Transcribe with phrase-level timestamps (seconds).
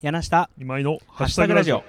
[0.00, 0.48] 柳下。
[0.56, 1.82] 今井のハッシュタグラジオ。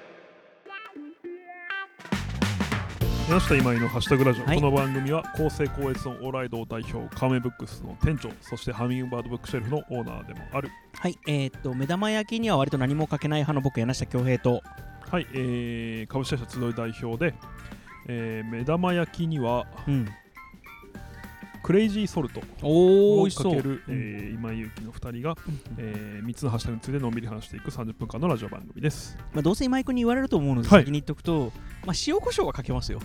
[3.30, 4.58] 柳下今井のハッシュタグラジオ、はい。
[4.60, 10.72] この番組は厚生高越のオーライド代表カーメンブックスの店長そしてハミングバードブックシェルフのオーナーでもある。
[11.00, 11.20] はい。
[11.28, 14.64] えー、っと目玉焼きには割と何もかけない派の僕柳下恭平と。
[15.12, 17.36] はい、えー、株式会社集い代表で、
[18.08, 20.08] えー目玉焼きにはうん
[21.64, 23.94] クレイジーソルトをかける、うん。
[23.94, 25.36] えー今井ゆきの2人が、
[25.78, 29.18] え3つのハッシュタグについてのんびり話していく30分間のラジオ番組です。
[29.34, 30.82] まあ、どうせ今井君に言われると思うのではい。
[30.82, 31.52] 先に言っとくと、
[31.86, 33.00] まあ、塩コショウはかけますよ。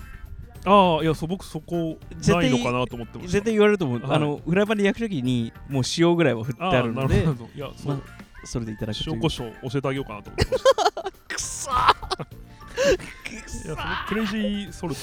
[0.66, 3.32] ああいやそう僕そこないのかなと思ってました。
[3.32, 4.16] 絶対言われると思う、はい。
[4.16, 7.50] あのフライパンで焼くときにもう塩ぐらいは振ってああるのであなるほど。
[7.54, 8.02] いやそう、ま
[8.44, 11.04] それでいただく塩コショウ教えてあげようかなと思ってました。
[11.34, 13.76] くそいやその
[14.08, 15.00] クレイジーソルト。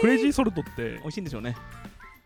[0.00, 1.54] クレイジーソルトって美味しいんでしょうね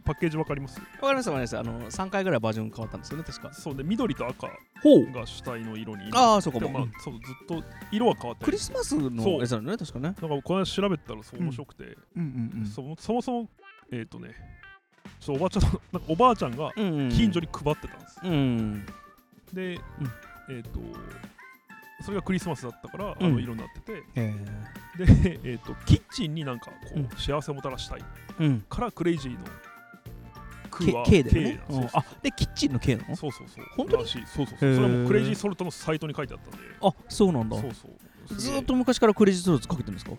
[0.05, 0.81] パッケージわかります？
[0.81, 1.61] わかりましたわかりました。
[1.61, 3.53] あの3回ぐらいバージョン変わったんですよね確か。
[3.53, 4.49] そうで緑と赤
[4.83, 5.13] ほう。
[5.13, 6.11] が主体の色に。
[6.15, 9.41] ああそうかでも、まあそうずっと色は変わってクリスマスのそう。
[9.41, 10.03] やつなのね確かね。
[10.03, 12.51] なんかこの間調べたらそう面白くて、うん。
[12.59, 13.49] うんそもそもそも
[13.93, 14.31] えっ、とね
[15.21, 17.01] ちょおばあちゃんのなんかおばあちゃんがうんうん。
[17.01, 18.87] うん近所に配ってたんです、うん。
[19.53, 19.79] で、
[20.51, 20.81] えっ、と
[22.05, 23.35] それがクリスマスだったから、あうん。
[23.35, 24.03] の色になってて。
[24.17, 24.35] へ
[24.99, 27.09] で、えー、とキッチンになんかこう、うん。
[27.17, 28.01] 幸せをもたらしたい
[28.41, 28.61] えうん。
[28.69, 29.72] からクレイジーの空
[30.79, 31.91] K, は K だよね。
[31.93, 33.17] あでキッチンの K なの？
[33.17, 33.65] そうそうそう。
[33.77, 34.09] 本当に？
[34.09, 34.59] そうそうそう。
[34.59, 36.59] それはもうクレイジーソルトのサイトに書いてあったんで。
[36.81, 37.57] あそうなんだ。
[37.61, 38.35] そうそう。
[38.35, 40.13] ずーっと昔からクレジットローズかけてるんですか？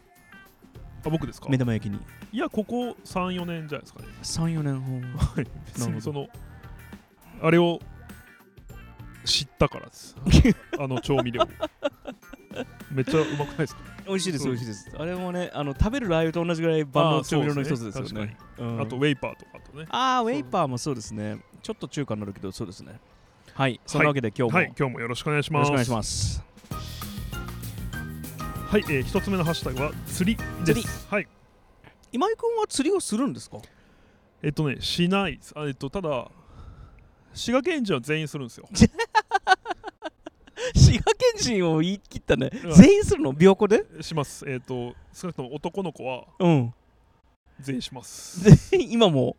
[1.05, 1.47] あ僕ですか？
[1.49, 1.99] 目玉焼きに。
[2.31, 4.07] いやここ34年じゃないですかね。
[4.23, 4.81] 34年
[5.17, 5.47] はい。
[5.65, 5.95] 別なるほど。
[5.95, 6.27] にその
[7.41, 7.79] あれを
[9.25, 10.15] 知ったからです。
[10.79, 11.41] あの調味料。
[12.91, 13.81] めっちゃうまくないですか？
[14.07, 14.91] 美味しいですうん美味しいです。
[14.97, 18.37] あれもねあの食べるラー油と同じぐらい万能調味料の一つですよね。
[18.57, 18.81] うん。
[18.81, 19.85] あとウェイパーとかとね。
[19.89, 21.37] あーウェイパーもそうですね。
[21.61, 22.99] ちょっと中華になるけどそうですね。
[23.53, 23.79] はい。
[23.85, 24.57] そんなわけで今日も。
[24.59, 25.71] はい今日もよろしくお願いします。
[25.71, 26.43] よろしくお願いします。
[28.69, 30.73] はい、えー、一つ目のハッシュタグは釣りです。
[30.73, 30.87] 釣り。
[31.09, 31.27] はい。
[32.11, 33.57] 今井君は釣りをするんですか？
[34.41, 35.53] えっとねしないです。
[35.55, 36.29] あえっとただ
[37.33, 38.67] 滋賀県人は全員するんですよ
[40.75, 42.49] 滋賀県人を言い切ったね。
[42.63, 42.73] うん。
[42.73, 43.33] 全員するの？
[43.33, 43.83] 琵琶湖で？
[44.01, 44.43] します。
[44.47, 46.73] えっと少なくとも男の子はうん。
[47.59, 48.41] 全員します。
[48.71, 48.91] 全員？
[48.91, 49.35] 今も？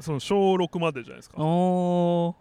[0.00, 1.36] その小6までじゃないですか。
[1.36, 2.34] あの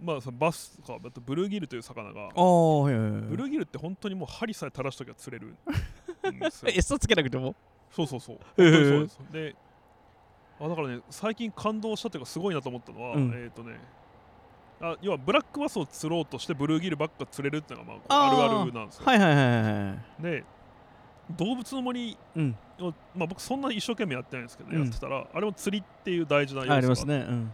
[0.00, 5.54] まあそのバスとかあとブルーギルという魚がブルーギルって本当にもう針さえ垂らしときゃ釣れる
[6.30, 6.70] んですよ。
[6.76, 7.54] 餌つけなくても？
[7.90, 8.38] そうそうそう。
[8.56, 9.18] そうです。
[9.32, 9.56] で
[10.60, 13.32] あだからね最近感動したというかすごいなと思ったのは、うん。
[13.34, 13.80] えっ、とね
[14.80, 20.22] あ要はブラックバスを釣ろうとしてブルーギルばっか釣れるっていうのがまああるあるなんですよ、はいはいはいはいはい。
[20.22, 20.44] で
[21.36, 22.56] 動物の森うん。
[22.80, 24.82] を、まあ、僕そんな一生懸命やってないんですけど、うん。
[24.82, 27.26] やってたらあれも釣りっていう大事なああり要素がますね。
[27.28, 27.52] うん。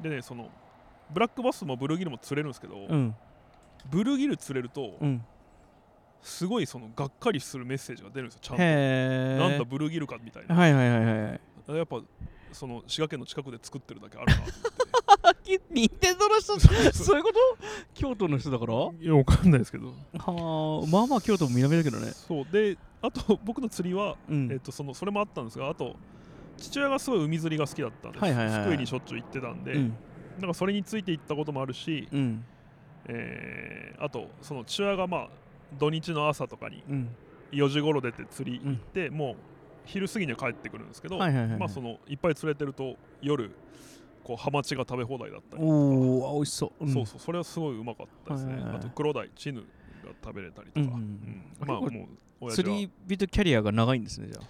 [0.00, 0.48] でねその
[1.10, 3.14] ブラックバスもブルーギルも釣れるんですけど、うん。
[3.90, 5.22] ブルーギル釣れると、うん。
[6.22, 10.54] すごいそのがっかりするメッセージが出るんですよちゃんと、なんだブルーギルかみたいな。
[10.54, 11.40] はいはいはいはい。
[11.76, 12.00] やっぱ
[12.52, 14.91] その滋賀県の近くで作ってるだけあるなと思って
[15.44, 16.58] 任天堂の人
[16.92, 17.38] そういうこと？
[17.94, 18.74] 京都の人だから？
[18.74, 19.92] はいやわかんないですけど。
[20.18, 22.12] あまあまあ京都も南だけどね。
[22.12, 22.46] そう。
[22.52, 24.48] であと僕の釣りは、うん。
[24.52, 25.96] えっとそのそれもあったんですがあと
[26.56, 29.94] 父親がすごい海釣りが好きだったんです、はいはいはい福井にしょっちゅう行ってたんで、うん。
[30.40, 32.44] なんかそれについて行ったこともあるし、うん。
[33.06, 35.28] えーあとその父親がまあ
[35.78, 37.08] 土日の朝とかにうん。
[37.52, 39.36] 4時頃出て釣り行って、もう
[39.84, 41.58] 昼過ぎには帰ってくるんですけど、はいはいはい。
[41.58, 43.50] まあそのいっぱい釣れてると夜
[44.24, 45.74] こうハマチが食べ放題だったりとか。
[45.74, 46.84] おお美味しそう。
[46.84, 46.92] うん。
[46.92, 48.52] そうそう、それはすごいうまかったですね。
[48.54, 48.78] はいはいはい。
[48.78, 49.66] あと、黒鯛、チヌが
[50.24, 50.80] 食べれたりとか。
[50.80, 50.94] うんうん
[51.60, 51.68] うん。
[51.68, 52.08] まあ、も
[52.40, 54.44] う、釣り人キャリアが長いんですねじゃあ。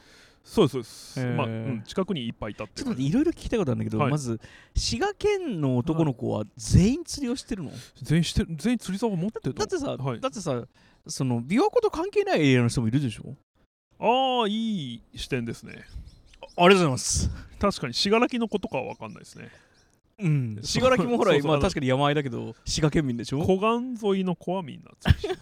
[0.45, 1.37] そうです、そうです。
[1.37, 4.11] まあ、うん、近くにいっぱいいたってちょっといろいろ聞きたいことあるんだけど、はい。
[4.11, 4.41] まず
[4.75, 7.71] 滋賀県の男の子は全員釣りをしてるの、
[8.03, 9.51] 全員してる、全員釣り竿持ってた。
[9.53, 10.21] だってさ、はい。
[10.21, 10.65] だってさ
[11.07, 13.37] その琵琶湖と関係ないエリアの人もいるでしょ？
[14.01, 15.85] ああ、いい視点ですね。
[16.57, 17.31] ありがとうございます。
[17.59, 19.51] 確かに、信楽のことかは分かんないですね。
[20.19, 20.59] うん。
[20.63, 23.39] 信楽もほらそうそうあのまあ確かに山あいだけど滋賀県民でしょ？
[23.39, 23.59] 湖
[23.97, 25.39] 岸沿いの子はみんな釣りしてる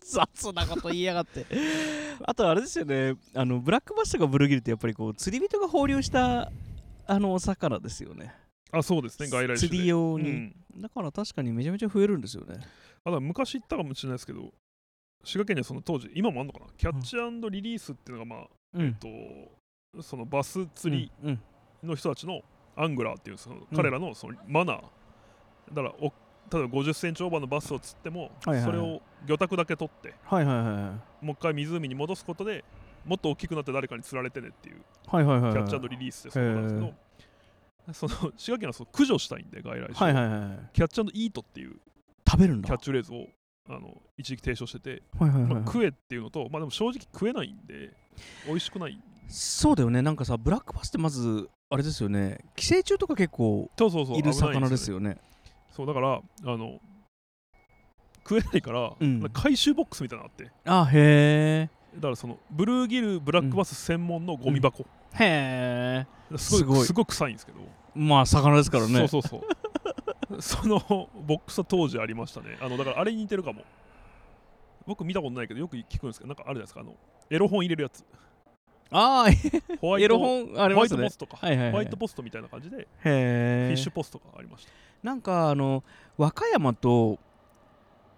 [0.00, 1.46] 雑なこと言いやがって。
[2.24, 3.16] あとあれですよね。
[3.34, 6.50] あのブラックバスとかブルーギルってやっぱりこう釣り人が放流した
[7.06, 8.34] あのお魚ですよね。
[8.72, 9.58] あ、そうですね、外来種で。
[9.58, 10.54] 釣り用に、うん。
[10.78, 12.58] だから確かにめちゃめちゃ増えるんですよね。
[13.04, 14.52] あだ昔行ったかもしれないですけど、
[15.24, 17.16] 滋賀県にはその当時、今もあんのかな、キャッチ
[17.50, 18.94] リリースっていうのが、まあ、うん。
[18.94, 19.08] と
[20.02, 21.40] そのバス釣りうん
[21.82, 22.42] の人たちの
[22.76, 24.82] アングラーっていうその彼らのそのマナー、
[25.72, 26.12] だからお
[26.50, 28.64] 例えば50センチオーバーのバスを釣っても、はいはいはい。
[28.64, 32.64] それを魚拓だけ取ってはいはいはいはいもう一回湖に戻すことで
[33.04, 36.94] もっと大きくなって誰かに釣られてねっていうはいはいはいはいキャッチリリースでそうなんですけど、
[37.92, 40.58] その滋賀県はその駆除したいんで外来種を、はいはいはいはい。
[40.72, 41.76] キャッチイートっていう
[42.28, 42.66] 食べるんだ。
[42.66, 43.26] キャッチフレーズを
[43.68, 45.54] あの一時期提唱してて、はいはいはいはい。
[45.54, 47.92] まあ、食えっていうのと、まあ、でも正直食えないんで
[48.46, 48.98] 美味しくない。
[49.28, 50.02] そうだよね。
[50.02, 52.38] なんかさブラックバスってまずあれですよね。
[52.56, 55.18] 寄生虫とか結構そうそうそういる魚ですよね。
[55.70, 56.80] そうだからあの
[58.28, 59.20] 食えないから、うん。
[59.20, 60.50] なんか回収ボックスみたいなのあって。
[60.64, 64.84] あへだからそのブルーギルブラックバス専門のゴミ箱、
[65.20, 66.86] えへえすごいすごい。
[66.86, 67.60] すごい臭いんですけど。
[67.94, 68.94] まあ魚ですからね。
[68.96, 69.42] そうそうそう
[70.40, 70.78] その
[71.26, 72.58] ボックスは当時ありましたね。
[72.60, 73.62] あのだからあれに似てるかも。
[74.86, 76.80] 僕見たことないけどよく聞くんですけどなんかあるじゃないですか？
[76.80, 76.96] あの
[77.30, 78.04] エロ本入れるやつ。
[78.90, 81.70] ああホワイトエロ本ありホワイトポストか、はいはいはい。
[81.70, 84.72] ホワイトポストみたいな感じでへフえィッシュポストがありました。
[85.02, 85.84] なんかあの
[86.18, 87.18] 和歌山と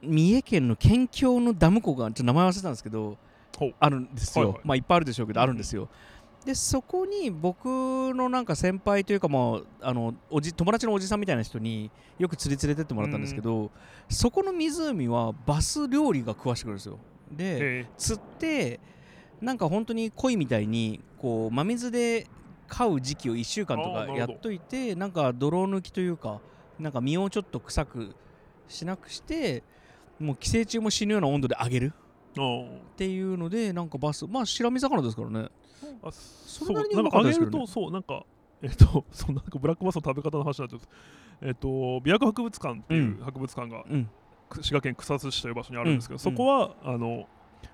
[0.02, 3.16] 三重県の県境のダム湖がちょっと名前忘れたんですけど
[3.78, 4.62] あるんですよ、はいはい。
[4.64, 5.44] まあいっぱいあるでしょうけど、うん。
[5.44, 5.88] あるんですよ
[6.44, 13.70] でそこに僕のなんか先輩というかもうあのおじ友達のおじさんみたいな人によく釣り連れてってもらったんですけど、
[14.10, 16.98] そこの湖はバス料理が食わしてくれるんですよ。
[17.32, 18.78] でへ釣って
[19.40, 22.26] なんか本当に鯉みたいにこう真水で
[22.68, 26.40] 飼う時期を1週間とかやっといてなんか泥抜きというか
[26.78, 28.14] なんか身をちょっと臭く
[28.68, 29.62] しなくして
[30.18, 31.92] もう寄生虫も死ぬような温度で揚げる
[32.32, 35.48] っていうのでなんかバスまあ白身魚ですからね
[36.02, 37.58] あそれなりにそううまかったですけどね。
[37.58, 38.24] なんか揚げるとそうなんか
[38.62, 40.86] えっとそうなんかブラックバスの食べ方の話になっちゃ
[41.42, 44.08] うえっと琵琶湖博物館っていう博物館がうん。
[44.48, 46.18] く滋賀県草津市という場所にあるんですけど、うん。
[46.18, 47.26] そこはあの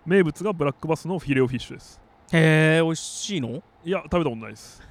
[0.06, 2.00] 名物がブラックバスのフィレオフィッシュです。
[2.32, 3.60] へえ美味しいの？
[3.84, 4.80] いや食べたことないです。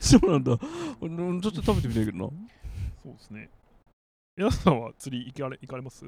[0.00, 0.52] そうなんだ。
[1.00, 2.24] うんちょっと食べてみたいけどな。
[3.02, 3.50] そうですね。
[4.36, 6.06] 皆さんは釣り行かれ行かれます？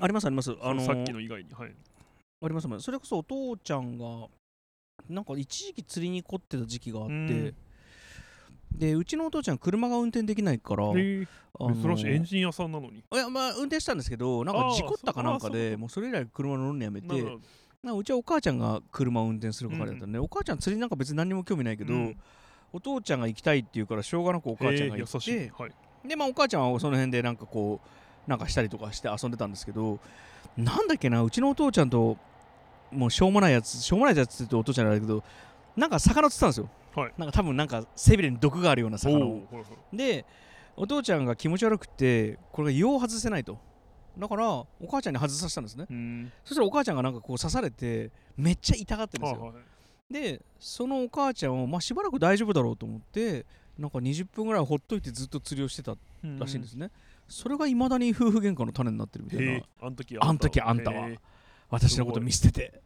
[0.00, 0.56] ありますあります。
[0.62, 1.52] あのーさっきの以外に。
[1.52, 1.74] はい
[2.42, 4.28] ありますありますそれこそお父ちゃんが
[5.08, 7.54] なんか一時期釣りに凝ってた時期があってうん。
[8.72, 11.26] でうちのお父ちゃん車が運転できないから、珍
[11.96, 12.98] しいエンジン屋さんなのに。
[12.98, 17.06] いやまあ運転したんですけどなんか事故ったかなんかでもうそれ以来車乗るのやめて
[17.82, 22.16] なうちはお母ちゃんが車を運転する係だったんで、お母ちゃん釣りなんか別に何にも興味ないけど、うん。
[22.72, 25.50] お父ちゃんが行きたいって言うからしょうがなくお母ちゃんが行って、優しい。
[25.56, 25.72] はい。
[26.06, 27.80] でまあお母ちゃんはその辺でなんかこ
[28.26, 30.00] うなんかしたりとかして遊んでたんですけど
[30.56, 32.16] なんだっけなうちのお父ちゃんと
[32.90, 35.22] もうしょうもないやつしょうもないやつってお父ちゃんあれだけど
[35.76, 37.12] なんか魚釣ってたんですよ、はい。
[37.18, 39.20] なんか多分なんか背びれに毒があるような魚を。
[39.20, 39.60] おーはいは
[39.92, 40.24] いで
[40.78, 43.58] お父ちゃんが気持ち悪くてこれが硫黄を外せないと。
[44.18, 45.86] だからお母ちゃんに外させたんですね。
[45.90, 46.32] うん。
[46.44, 49.40] そしたらお母ちゃんがなんかこう刺されてめっちゃ痛がってるんですよ。
[49.40, 49.62] はいはい
[50.10, 53.44] でそのお母ちゃんを、まあ、しばらく大丈夫だろうと思って
[53.78, 56.90] なんか20分ぐらいほっといてずっと釣りをしてたらしいんですね、
[57.28, 59.62] それがいまだに夫婦喧嘩の種になってるみたいな。
[59.82, 61.08] あん時あん時あんたは。
[61.68, 62.82] 私のこと見捨てて。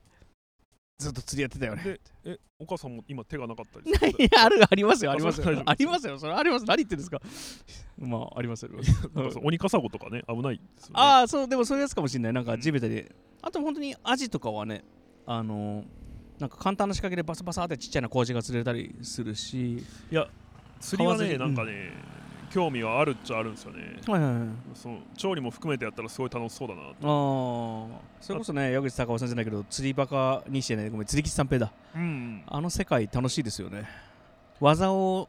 [0.99, 1.83] ずっと釣りやってたよね。
[1.83, 3.91] でえお母さんも今手がなかったり
[4.37, 5.63] あるありますよありますよ。
[5.65, 6.35] ありますよそれ。
[6.35, 6.67] あります。
[6.67, 7.21] 何言ってるんですか？
[7.99, 10.61] まあありますよあります なんかそうオニカサゴとかね危ない
[10.93, 12.33] ああそうでもそういうやつかもしれない。
[12.35, 14.85] なんか地べたで、あと本当にアジとかはね
[15.27, 15.87] あのー
[16.39, 19.85] なんか簡単な仕掛けでバサバサってちっちゃな工事が釣れたりするし。
[20.81, 21.93] 釣りはねなんかね、
[22.51, 24.01] 興味はあるっちゃあるんですよね。
[24.07, 24.49] はいはいはい。
[24.75, 26.95] その調理も含めてやったらすごい楽しそうだなああ
[28.21, 31.73] それこそね矢口隆夫さんじゃないけど釣りバカにしてねごめん釣り吉三平だ。
[31.95, 32.43] うん。
[32.47, 33.89] あの世界楽しいですよね。
[34.61, 35.29] 技を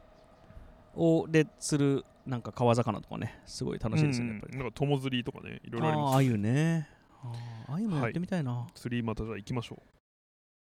[0.94, 4.52] をで釣るなんか川魚とかねすごい楽しいですよねやっぱり。
[4.52, 6.12] うんなんか友釣りとかねいろいろあります。
[6.12, 6.88] あああゆね。
[7.22, 8.66] あーあゆもやってみたいな。
[8.74, 9.80] 釣りまたじゃあ行きましょ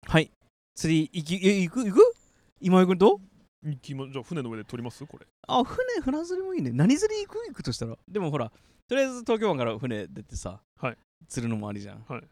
[0.07, 0.31] はい。
[0.75, 2.15] 釣り行きえ行く行く？
[2.61, 3.15] 今井君と？
[3.15, 3.21] う
[3.65, 5.05] 行きまじゃあ船の上で取ります？
[5.07, 5.27] これ。
[5.47, 6.71] あ船船釣りもいいね。
[6.73, 7.39] 何釣り行く？
[7.49, 7.97] 行くとしたら。
[8.09, 8.53] でもほら
[8.89, 10.97] とりあえず東京湾から船出てさ、はい。
[11.29, 12.23] 釣るのもありじゃん、はい。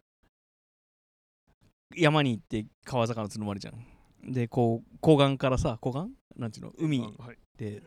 [1.97, 4.33] 山に行って川魚釣るのもありじゃん。
[4.33, 6.11] でこう湖岸からさ湖岸？
[6.37, 6.73] なんていうの？
[6.79, 7.39] 海あはい。
[7.57, 7.83] で。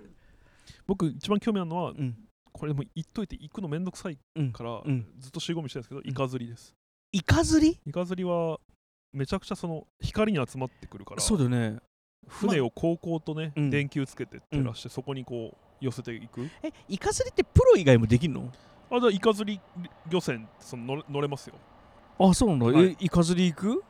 [0.86, 2.16] 僕一番興味あるのはうん。
[2.52, 5.06] これもう言っといて行くのめんどくさいうんから、うん。
[5.20, 6.74] ずっと尻込みしてるんですけどイカ釣りです、
[7.12, 7.80] イカ釣り？
[7.86, 8.60] イカ釣りは
[9.14, 11.22] めちゃくちゃその光に集まってくるから。
[11.22, 11.78] そうだよね
[12.28, 13.70] 船を高校とね、うん。
[13.70, 16.50] 電球つけて照らして、そこにこう寄せていく？
[16.64, 18.52] えイカ釣りってプロ以外もできるの？
[18.92, 19.60] あじゃあイカ釣り
[20.10, 21.56] 漁船その乗れ乗れますよ。
[22.20, 22.86] あそうなんだ、はい。
[22.86, 23.68] えイカ釣り行く？
[23.70, 23.84] 行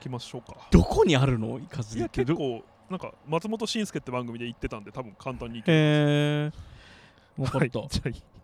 [0.00, 0.56] きましょうか。
[0.70, 1.58] どこにあるの？
[1.58, 2.24] イカ釣いやりって？
[2.24, 5.80] ど結構なんか松本慎介って番組で行ってたんで多分簡単に行けるへ
[6.46, 6.52] え
[7.36, 7.88] 分かった、はい、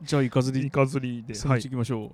[0.03, 1.61] じゃあイカ釣りイカ釣りではい。
[1.63, 2.11] きましょう、はい、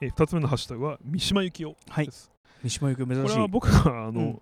[0.00, 2.06] えー、2つ目のハッシュタグは三島由紀夫はい。
[2.06, 2.30] です、
[2.62, 3.30] 三島由紀夫珍しい。
[3.30, 4.40] これは僕があの、うん。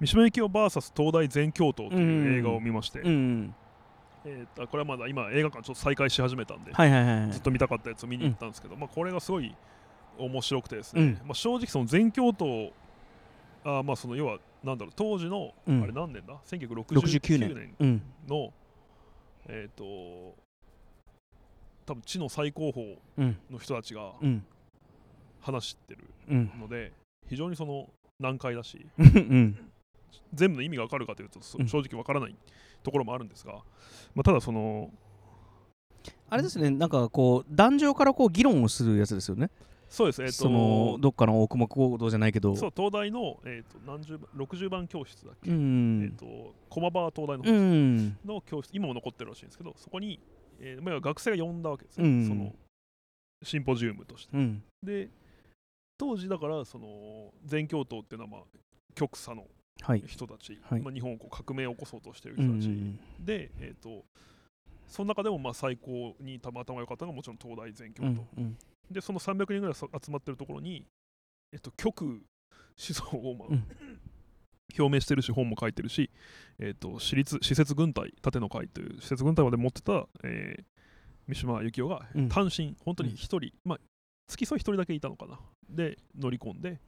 [0.00, 3.54] 三島由紀夫 VS 東大全教頭という映画を見まして、うん。
[4.24, 7.32] えーとこれはまだ今映画館ちょっと再開し始めたんで、はいはいはいはい。
[7.32, 9.54] ずっと見たかったやつを見に行ったんですけど、まあ、これがすごい
[10.18, 11.12] 面白くてですね、うん。
[11.24, 12.72] まあ、正直その全教頭
[13.64, 15.82] あーまあその要はなんだろう当時の、うん。
[15.82, 18.02] あれ何年だ？1969 69年。
[18.28, 18.52] の
[19.48, 20.34] えっ、と
[21.86, 24.44] 多分地の最高峰うんの人たちがうん。
[25.40, 26.92] 話してるうんので
[27.28, 27.88] 非常にその
[28.18, 29.56] 難解だしうん。
[30.34, 32.34] 全部の意味が分かるかというと正直分からない
[32.82, 33.52] ところもあるんですが、
[34.14, 34.90] まあ、ただその
[36.28, 39.50] あれですねなんかこう壇上からこう議論をするやつですよね。
[39.88, 40.22] そうです。
[40.22, 42.56] えっ、そのどっかの大隈講堂じゃないけど。
[42.56, 48.18] そう東大の、えー、と何十番60番教室だっけ、うえっ、んと駒場東大のう方ですん。
[48.24, 50.18] の教室今も残ってるらしいんですけどそこに、
[50.60, 52.54] えーまあ、学生が呼んだわけですね、うんその
[53.42, 54.36] シンポジウムとして。
[54.36, 54.62] うん。
[54.82, 55.10] で
[55.98, 58.40] 当時だからその全教頭っていうのはまあ
[58.94, 59.46] 極左の
[59.82, 60.02] はい。
[60.06, 60.80] 人たち、はい。
[60.80, 64.04] まあ、日本をこう革命を起こそうとしているう人たち、んで、えー、と
[64.88, 68.58] その中でもまあ最高にたまたま良かったのがもちろん東大全教頭、うんうん。
[68.90, 70.86] でその300人ぐらいそ集まってるところに、
[71.52, 73.64] えっと、極右思想を、まあうん
[74.78, 76.10] 表明してるし本も書いてるし、
[76.58, 80.64] えっと、私立施設軍隊盾の会という施設軍隊まで持ってた、えー
[81.28, 82.28] 三島由紀夫がうん。
[82.28, 83.78] 単身、本当に一人、まあ
[84.28, 85.40] 付き添い一人だけいたのかな。
[85.68, 86.78] で乗り込んで。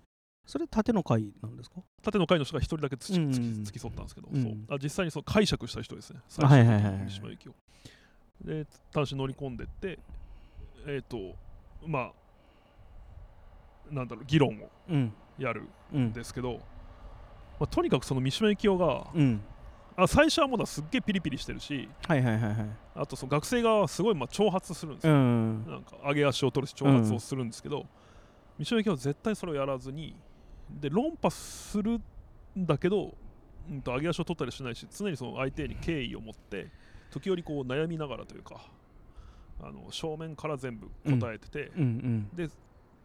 [0.47, 1.83] それ縦の会なんですか？
[2.02, 3.33] 盾の会の人が一人だけ付き
[3.64, 4.42] 付き添ったんですけど、うん。
[4.42, 4.52] そう。
[4.68, 6.21] あ実際にそう解釈した人ですね。
[6.38, 6.99] あはいはいはいはい。
[7.07, 7.54] 三島由紀夫。
[8.47, 9.99] で単身乗り込んでって
[10.87, 11.35] えっ、と
[11.85, 12.12] ま
[13.90, 15.12] あなんだろう議論をうん。
[15.37, 16.61] やるうんんですけど、
[17.59, 19.41] まあ、とにかくその三島由紀夫がうん。
[19.97, 22.67] あ最初はまだすっげえピリピリしてるしはいはいはいはい。
[22.95, 25.67] あとその学生側はすごいまあ挑発するんですうよ、ん。
[25.67, 27.85] なんか上げ足を取るし挑発をするんですけど、
[28.59, 30.15] 三島由紀夫は絶対それをやらずに
[30.71, 31.99] で論破する
[32.57, 33.15] んだけど、
[33.69, 36.69] うん、と上げ足を取ったりしないし常にその相手に敬意を持って
[37.11, 38.61] 時折こう悩みながらというか
[39.61, 40.88] あの正面から全部
[41.19, 42.29] 答えてて、うんうん。
[42.37, 42.49] で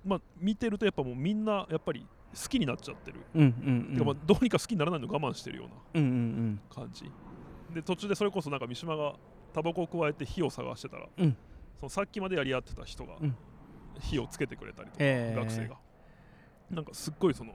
[0.06, 7.10] まあ、見てるとやっぱもうみんなやっぱり好きになっちゃってる、うんうんてかまあどうにか好きにならないのを我慢してるようなうんうん感じ。
[7.74, 9.14] で途中でそれこそなんか三島が
[9.54, 11.38] タバコを加えて火を探してたら、うん。
[11.80, 13.36] そのさっきまでやり合ってた人がうん。
[14.00, 15.40] 火をつけてくれたりとか、へー。
[15.40, 15.76] 学生が。
[16.72, 17.54] なんかすっごいその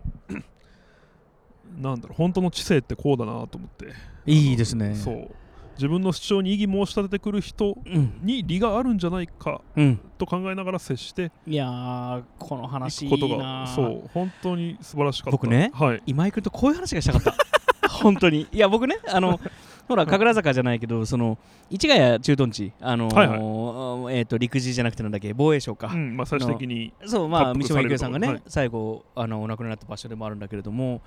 [1.80, 3.92] なんだろう本当の知性ってこうだなと思って。
[4.26, 4.94] いいですね。
[4.94, 5.30] そう
[5.78, 8.18] 自分の主張に異議申し立ててくる人うん。
[8.22, 10.00] に利があるんじゃないかうん。
[10.18, 13.40] と考えながら接していやーこの話いいくこと
[13.74, 15.30] そう本当に素晴らしかった。
[15.30, 16.02] 僕ねはい。
[16.04, 17.34] 今井君とこういう話がしたかった。
[17.88, 18.48] 本当に。
[18.52, 19.38] いや僕ねあの
[19.86, 21.38] ほら神楽坂じゃないけどその
[21.70, 28.42] 市ヶ谷駐屯地あのーはいえっ、と陸自じゃなくてなんだっけ防衛省か、うんまあ、最終的にそうまあ三島由紀夫さんがね、はい。
[28.46, 31.00] 最後あのお亡くなりになった場所でもあるんだけれども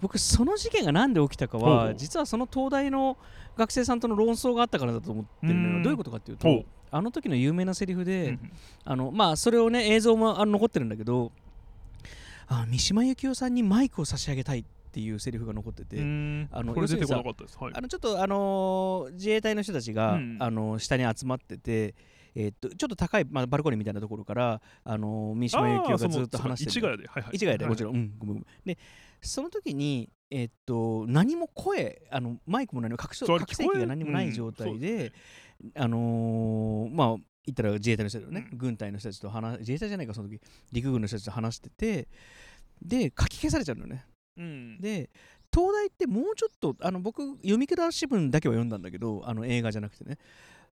[0.00, 3.16] 僕その事件がなんで起きたかは実はその東大の
[3.56, 5.76] 学生さんとの論争があったからだと思ってるのうん。
[5.78, 8.52] よどういうことかっていうとあの時の有名なセリフで、うん
[8.84, 11.32] あのまあそれをね映像もあの残ってるんだけど
[12.46, 16.48] あ三島由紀夫さんにマイクを差し上げたいっていうセリフが残ってて、うん。
[16.50, 17.58] あのこれ出てこな要かったです。
[17.60, 17.72] はい。
[17.74, 20.36] あのちょっとあのー自衛隊の人たちが、うん。
[20.40, 21.94] あの下に集まってて、
[22.34, 27.38] えーっとちょっと高い、まあ、バルコニーみたいなところから、あのー三島由紀夫がずっと話して市ヶ谷ではいはい。
[27.38, 28.46] 市ヶ谷でもちろろん、うんごめんごめん。
[28.64, 28.78] で
[29.20, 35.12] その時にえーっと何も声あのマイクも何も拡声器が何もない状態で,、
[35.74, 37.16] あのーまあ
[37.46, 40.38] 言ったら自衛隊の人だよね、軍隊の人たちと話自衛隊じゃないかその時
[40.70, 42.08] 陸軍の人たちと話してて
[42.82, 44.04] で書き消されちゃうのよね。
[44.36, 44.80] うん。
[44.80, 45.08] で
[45.50, 50.18] 東大ってもうちょっとあの僕読み下し文だけは読んだんだけどあの映画じゃなくてね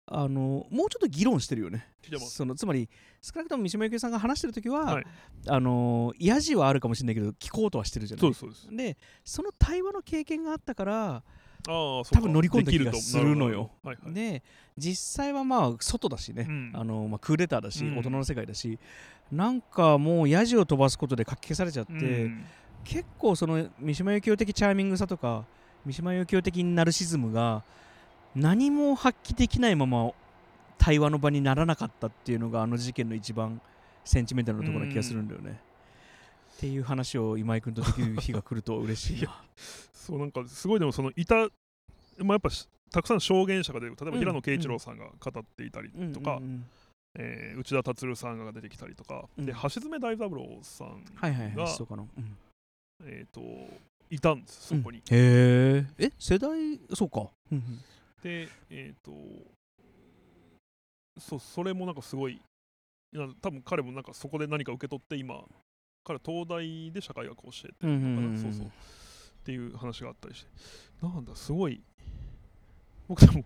[0.07, 1.87] あのもうちょっと議論してるよね。
[2.27, 2.87] そのつまり
[3.21, 5.05] 少なくとも三島由紀夫さんが話してる時は、はい。
[5.47, 8.27] あのやじはあるかもしれないけど聞こうとはしてるじゃない。
[8.29, 11.23] ですそうでその対話の経験があったから
[11.65, 12.97] 多分乗り込んだ気ができると。
[12.97, 13.71] するのよ。
[13.83, 14.13] はいはい。
[14.13, 14.43] で
[14.77, 16.71] 実際はまあ外だしね、うん。
[16.75, 17.97] あのまあ、クーデターだし、うん。
[17.97, 18.77] 大人の世界だし。
[19.31, 22.45] なんかもうやじを飛ばすことで書き消されちゃって、うん。
[22.83, 25.45] 結構その三島由紀夫的チャーミングさとか
[25.83, 27.63] 三島由紀夫的ナルシズムが
[28.35, 30.11] 何も発揮できないまま
[30.77, 33.61] 対話の場にならなかったっていうのがあの事件の一番
[34.03, 35.59] センチメンタルなところな気がするんだよね。
[36.57, 39.41] っていう話を今井君とできる日が来ると嬉しいな。
[39.93, 41.47] そうなんかすごいでもそのいたまあ
[42.33, 46.65] やっぱしたくさん証言者が出る例えば平野啓一郎さんが語っていたりとか、うんうんうん
[47.17, 51.67] えー内田達郎さんが出てきたりとか、うんで橋爪大三郎さんはいはいはい、
[53.05, 53.41] えー、と
[54.09, 55.85] いたんですそこに、へえ。
[55.97, 57.29] え、世代、そうか。
[57.51, 57.79] うんうん
[58.25, 59.11] でえっ、と
[61.19, 62.41] そうそれもなんかすごい
[63.13, 65.43] な多分彼もなんかそこで何か受け取って今
[66.03, 68.37] 彼は東大で社会学を教えてうんうんうんうん。
[68.41, 68.65] そうそう。
[68.65, 68.69] っ
[69.45, 70.49] ていう話があったりして。
[71.05, 71.81] なんだすごい。
[73.07, 73.43] 僕でも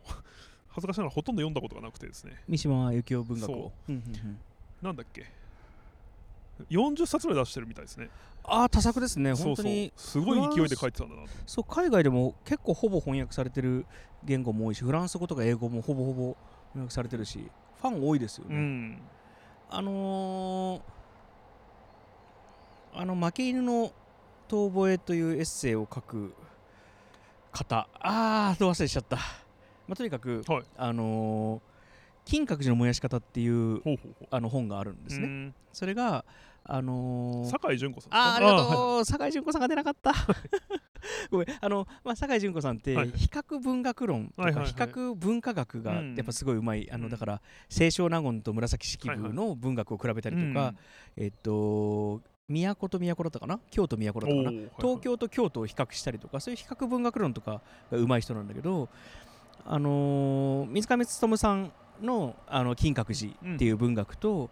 [0.70, 2.42] 恥ずかしながらほとんど読んだことがなくてですね。
[2.48, 3.72] 三島由紀夫文学そを。
[3.90, 4.40] うんうんうん。
[4.82, 5.26] なんだっけ？
[6.70, 8.10] 40冊ぐらい出してるみたいですね。
[8.44, 9.36] ああ多作ですね。
[9.36, 9.56] そうそう。
[9.56, 9.94] 本当に。
[9.96, 11.30] すごい勢いで書いてたんだなと。
[11.46, 13.86] そう海外でも結構ほぼ翻訳されてる
[14.24, 16.38] 言語も多いしフランス語とか英語もほぼほぼ
[16.74, 17.50] 翻訳されてるし
[17.82, 19.02] ファン多いですよね、うん。
[19.70, 20.82] あのー
[22.92, 23.94] あの負け犬の
[24.48, 26.34] 遠吠えというエッセイを書く
[27.52, 27.88] 方。
[28.00, 29.18] あーどう忘れしちゃった、
[29.88, 30.64] まあ、とにかく、はい。
[30.76, 31.70] あのー
[32.26, 33.82] 金閣寺の燃やし方っていう
[34.30, 36.24] あの本があるんですね、ねそれが
[36.72, 38.76] あのー酒井純子さんあーありがはい。
[38.76, 40.14] とう、酒井純子さんが出なかった。
[41.32, 43.12] ごめん、あの、まあ、酒井純子さんって、はい。
[43.12, 44.72] 比較文学論とか、はいはいはい。
[44.72, 46.16] 比較文化学がうん。
[46.16, 47.02] やっぱすごいうまい、あうん。
[47.02, 50.70] のだから清少納言と紫式部はいの文学を比べたりとか、
[51.18, 53.60] うんえっと、都と都だったかな？
[53.72, 57.62] 京都都だったかな、東京と京都を比較したりとか、そういう比較文学論とか
[57.92, 58.90] がうまい人なんだけど、
[59.66, 61.72] あのー水上勉さん
[62.02, 64.50] のあの金閣寺っていう文学と、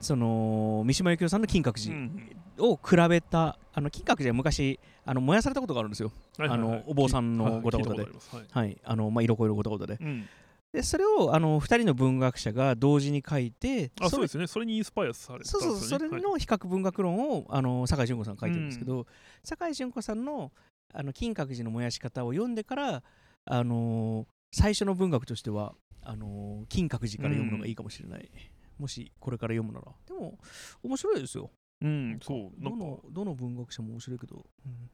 [0.00, 2.30] その三島由紀夫さんの金閣う寺ん。
[2.58, 6.68] を比べたあの金閣寺は昔あの燃やされたことがあるんですよ、はいはいはい。
[6.68, 8.06] あのお坊さんのごたごたで。
[8.50, 8.78] はい。
[8.84, 9.98] あのまあ、色恋のごたごたで。
[10.00, 10.26] うん。
[10.72, 14.46] でそれをあの2人の文学者が同時に書いてあそうれですね。
[14.46, 16.22] それにインスパイアされたそうそうそれはい。
[16.22, 19.06] の比較文学論をあの酒井純子さんが書いてるんですけど、
[19.42, 20.52] 酒井純子さんの
[20.92, 23.02] あの金閣寺の燃やし方を読んでから
[23.44, 28.30] あの最初の文学としてはあの金閣寺から読むのがいいかもしれない、
[28.80, 29.92] もしこれから読むなら。
[30.06, 30.38] でも
[30.82, 31.50] 面白いですよ。
[31.82, 34.90] うんそうどのどの文学者も面白いけど、うん。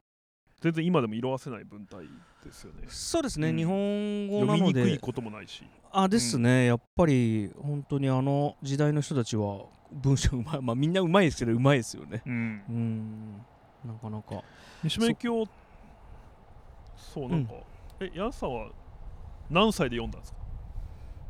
[0.59, 2.05] 全然今でも色あせない文体
[2.43, 2.83] ですよね。
[2.87, 3.57] そうですね、うん。
[3.57, 4.81] 日本語読なので。
[4.83, 5.63] みにくいこともないし。
[5.91, 10.61] あですね、やっぱり本当にあの時代の人たちは文章うまい。
[10.63, 12.23] まあみんなうまいですけどうまいですよね。
[12.25, 12.63] うん。
[12.69, 13.45] うん。
[13.85, 14.43] なかなか。
[14.83, 15.47] 三島由紀夫
[16.97, 17.53] そうなんか、
[17.99, 18.69] えヤンさんは
[19.49, 20.39] 何歳で読んだんですか？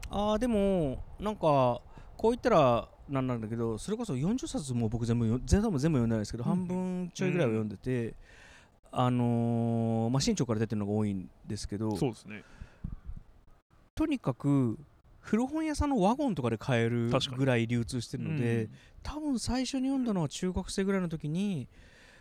[0.09, 1.81] あーでもなんか
[2.17, 6.49] こう言ったらなんなんだけどそれこそ40冊も僕全部よ全部全部読んでないですけど、うん。
[6.49, 8.15] 半分ちょいぐらいは読んでて、
[8.91, 12.43] あのーまあ新潮から出てるのが多いんですけどそうですね。
[13.95, 14.77] とにかく
[15.19, 18.69] 古本屋さんのワゴンとかで買えるぐらい流通してるので、うん。
[19.03, 21.67] 多分最初に読んだのは中学生ぐらいの時に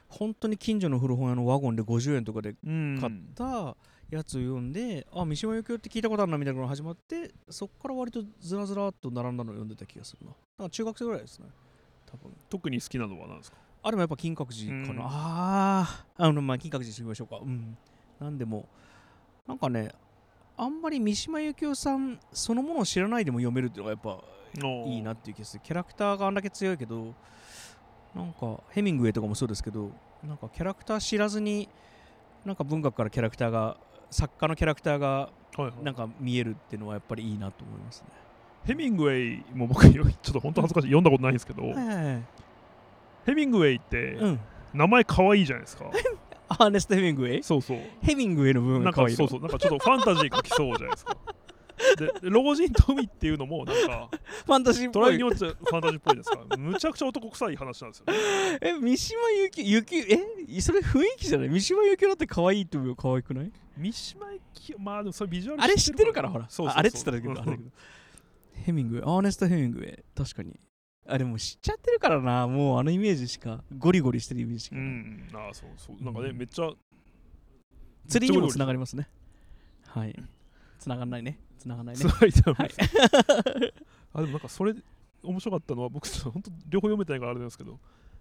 [0.08, 3.76] 本当に近所の古本屋のワゴンで50円とかでうん買った
[4.10, 10.30] やつを読んで、あ三島由紀夫って聞いたことあるなみたいなのが始まってそこから割とずらずらっと並んだのを読んでた気がするな。
[10.30, 11.46] だから中学生ぐらいですね。
[12.06, 12.32] 多分。
[12.48, 13.56] 特に好きなのは何ですか？
[13.82, 15.08] あでもやっぱ金閣寺かな、うん。
[15.10, 16.24] あー。
[16.24, 17.38] あのまあ金閣寺してみましょうか。
[17.42, 17.76] うん。
[18.20, 18.68] なんでも
[19.46, 19.90] なんかね
[20.56, 24.24] あんまり三島由紀夫さんそのものを知らないでも読めるっていうのがやっぱ
[24.88, 25.62] いいなっていう気がする。
[25.64, 27.14] キャラクターがあんだけ強いけど
[28.14, 29.90] なんかヘミングウェイとかもそうですけど
[30.26, 31.68] なんかキャラクター知らずに
[32.46, 33.76] なんか文学からキャラクターが
[34.10, 35.30] 作家のキャラクターが
[35.82, 38.08] なんか見えるっていうのはやっぱりいいなと思いますね。
[38.64, 40.86] ヘミングウェイも僕ちょっと本当恥ずかしい。
[40.88, 41.62] 読んだことないんですけど、
[43.24, 44.40] ヘミングウェイってうん。
[44.74, 45.86] 名前可愛いじゃないですか、
[46.48, 47.78] アーネスト・ヘミングウェイそうそう。
[48.02, 49.24] ヘミングウェイの部分なんが可愛いの。
[49.24, 49.40] かそうそう。
[49.40, 51.16] なんかちょっとファンタジー書きそうじゃないですか。
[51.98, 54.08] でで老人と海っていうのもなんか
[54.46, 54.92] ファンタジーっぽい。
[54.92, 55.20] トライに。
[55.20, 56.40] よってファンタジーっぽいですか。
[56.48, 58.18] らむちゃくちゃ男臭い話なんですよね。
[58.60, 59.96] え、三島由紀由紀
[60.48, 60.60] え？
[60.60, 61.48] それ雰囲気じゃない？
[61.48, 62.96] 三島由紀夫だって可愛いって思う。
[62.96, 63.50] 可愛くない？
[63.76, 66.46] 三島由紀夫まあでもそれビジュアルあれ知ってるからほら。
[66.48, 67.70] そうそうそうああれっつったらだけどうんあれだけど。
[68.54, 70.04] ヘミングウェイ、アーネスト・ヘミングウェイ。
[70.14, 70.58] 確かに。
[71.06, 72.48] あ、でも知っちゃってるからな。
[72.48, 73.62] もうあのイメージしか。
[73.78, 74.78] ゴリゴリしてるイメージしかう。
[74.78, 76.70] んああそうそうなんかね、うんめっちゃ
[78.08, 79.08] 釣りにもつながりりますね。
[79.86, 80.16] はい。
[80.78, 81.38] つながんないね。
[81.58, 82.06] つながんないねつ。
[82.06, 82.70] ながりたいはい。
[84.14, 84.74] あでもなんかそれ
[85.22, 87.78] 面白かったのは僕本当両方読めてないからあれなんですけど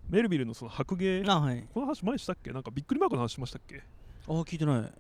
[0.10, 1.66] メルビルのその白芸あ、はい。
[1.74, 2.52] この話前にしたっけ？
[2.52, 3.82] なんかびっくりマークの話しましたっけ？
[4.28, 4.94] あ、聞いてない。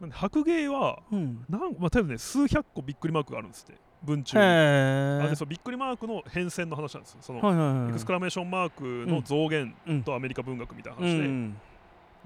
[0.00, 1.44] なんで白芸はうん。
[1.48, 4.38] なんまあ多分ね数百個びっくりマークがあるんですって文中。
[4.38, 7.88] あでそのびっくりマークの変遷の話なんですよその、はいはいはい。
[7.90, 11.18] エクスクラメーションマークの増減うんとアメリカ文学みたいなう話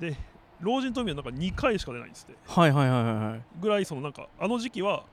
[0.00, 0.16] で、ん。
[0.61, 3.42] 老人と海はなんか2回しか出ないんですってはいはいはいはいはい。
[3.61, 5.04] ぐらいそのなんかあの時期は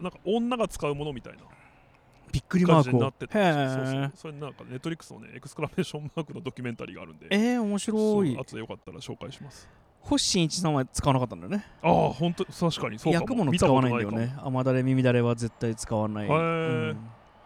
[0.00, 1.40] なんか女が使うものみたいな
[2.32, 4.10] びっくりマークになってたへんですよそうそうえ。
[4.16, 8.42] それなんかネットリックスのねエクスクラメーションマークのドキュメンタリーがあるんでえー、面白いそう。
[8.42, 9.68] 後でよかったら紹介します
[10.00, 11.64] 星新一さんは使わなかったんだよね。
[11.80, 14.34] ああ本当確かにそうかも焼くもの見たこと使わないんだよね。
[14.42, 16.26] 甘だれ耳だれは絶対使わない。
[16.26, 16.96] うん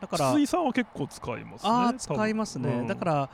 [0.01, 2.69] だから、筒井さんは結構使いますねああ、使いますね。
[2.69, 3.31] うんだから、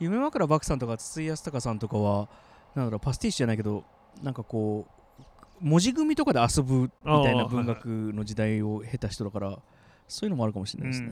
[0.00, 2.28] 夢枕漠さんとか筒井康隆さんとかは、
[2.74, 3.84] なんだろう、パスティッシュじゃないけど、
[4.22, 5.22] なんかこう、
[5.60, 6.90] 文字組みとかで遊ぶみ
[7.24, 9.58] たいな文学の時代を経た人だから、
[10.08, 11.10] そういうのもあるかもしれないですね。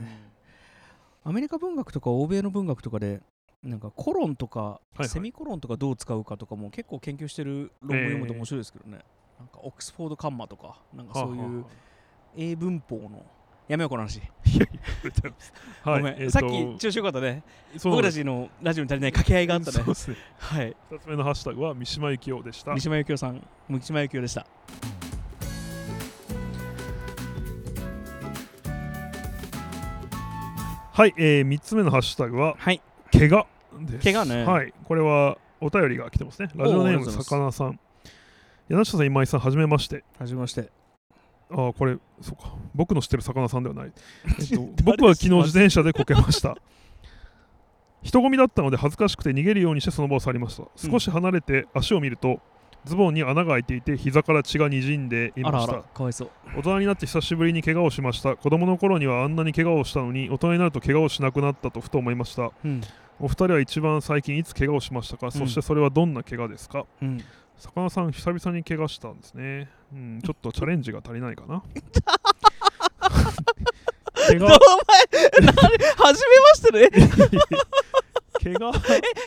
[1.23, 3.21] アメリカ文学とか欧米の文学とかで、
[3.63, 5.09] なんかコロンとか、いはい。
[5.09, 8.99] セミコロンとかどう使うかとかも結構研究してる論文読むと面白いですけどね。
[9.39, 11.65] なんかオックスフォードカンマとか、なんかそういう
[12.37, 13.25] 英文法の。
[13.67, 14.21] やめようこの話、
[15.81, 16.01] はい。
[16.01, 17.41] ごめん、えーとさっき調子よかったね。
[17.83, 19.77] 僕たちのラジオに足りない掛け合いがあったね。
[19.77, 20.17] そうですね。
[20.37, 20.75] はい。
[20.91, 22.73] 2つ目のハッシュタグは三島由紀夫でした。
[22.73, 24.45] 三島由紀夫さん三島由紀夫でした
[30.95, 32.81] はい、えー、3つ目のハッシュタグははい。
[33.11, 33.45] 怪我
[33.81, 34.03] です。
[34.05, 34.45] 怪我ね。
[34.45, 34.73] はい。
[34.85, 36.49] これはお便りが来てますね。
[36.55, 37.77] ラジオネームさかなさん。
[38.69, 40.05] 柳下さん今井さんはじめまして。
[40.17, 40.69] はじめまして。
[41.51, 42.55] ああこれそうか。
[42.73, 43.91] 僕の知ってる魚さんではない、
[44.39, 46.55] えっと、僕は昨日自転車でこけました。
[48.01, 50.63] 人混みだったので恥ずかしくて逃げるようにしてその場を去りました。
[50.77, 52.39] 少し離れて足を見ると
[52.85, 55.73] ズボンに穴が開いていて膝から血がにじんでいました。
[55.73, 56.29] らかわいそう。
[56.55, 58.35] 大人になって久しぶりに怪我をしました。
[58.35, 62.51] 子供の頃にはあんなに怪我をしたのに大人になると怪我をしなくなったとふと思いました。
[62.63, 62.81] うん。
[63.19, 66.85] お二人は一番最近いつ怪我をしましたか、そしてそれはどんな怪我ですか？
[67.01, 67.23] うん。
[67.57, 71.63] 魚さん久々に怪我したんですね、うん、ちょっとチャレンジが足りないかな？
[74.27, 74.59] 怪お前我
[75.97, 76.89] 初めましてね
[78.45, 78.69] 怪我？
[78.69, 78.81] い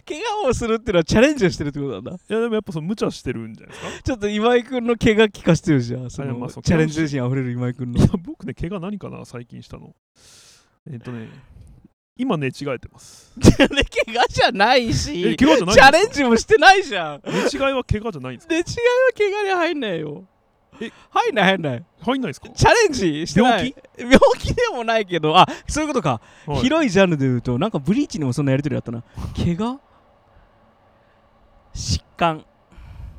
[0.07, 2.12] 怪我をするっていうのはチャレンジをしてるってことなんだ。
[2.28, 4.02] やでもやっぱその無茶してるんじゃないですか？
[4.04, 6.44] ちょっと今井君の怪我聞かせてよじゃあその。
[6.44, 7.98] あそうチャレンジ精神あふれる今井君の。
[7.98, 9.94] いや僕ね怪我何かな最近したの。
[10.90, 11.28] えっ、とね
[12.16, 13.33] 今寝違えてます。
[13.40, 13.68] 怪
[14.16, 17.22] 我じゃないえし怪我じゃないチャレンジもしてないじゃん。
[17.24, 18.54] 寝違いは怪我じゃないんですか？
[18.54, 18.64] で違いは
[19.16, 20.24] 怪我に入んないよ。
[20.24, 20.38] え
[21.11, 21.85] 入んない入んない。
[22.01, 22.49] 入んないですか？
[22.51, 23.75] チャレンジしてない。
[23.99, 24.55] 病気？
[24.55, 26.59] でもないけどあそういうことか、はい。
[26.61, 29.03] 広いジャンルで言うとなんかブリーチにもそんなやりとりあったな。
[29.37, 29.81] 怪我？
[31.75, 32.45] 疾患。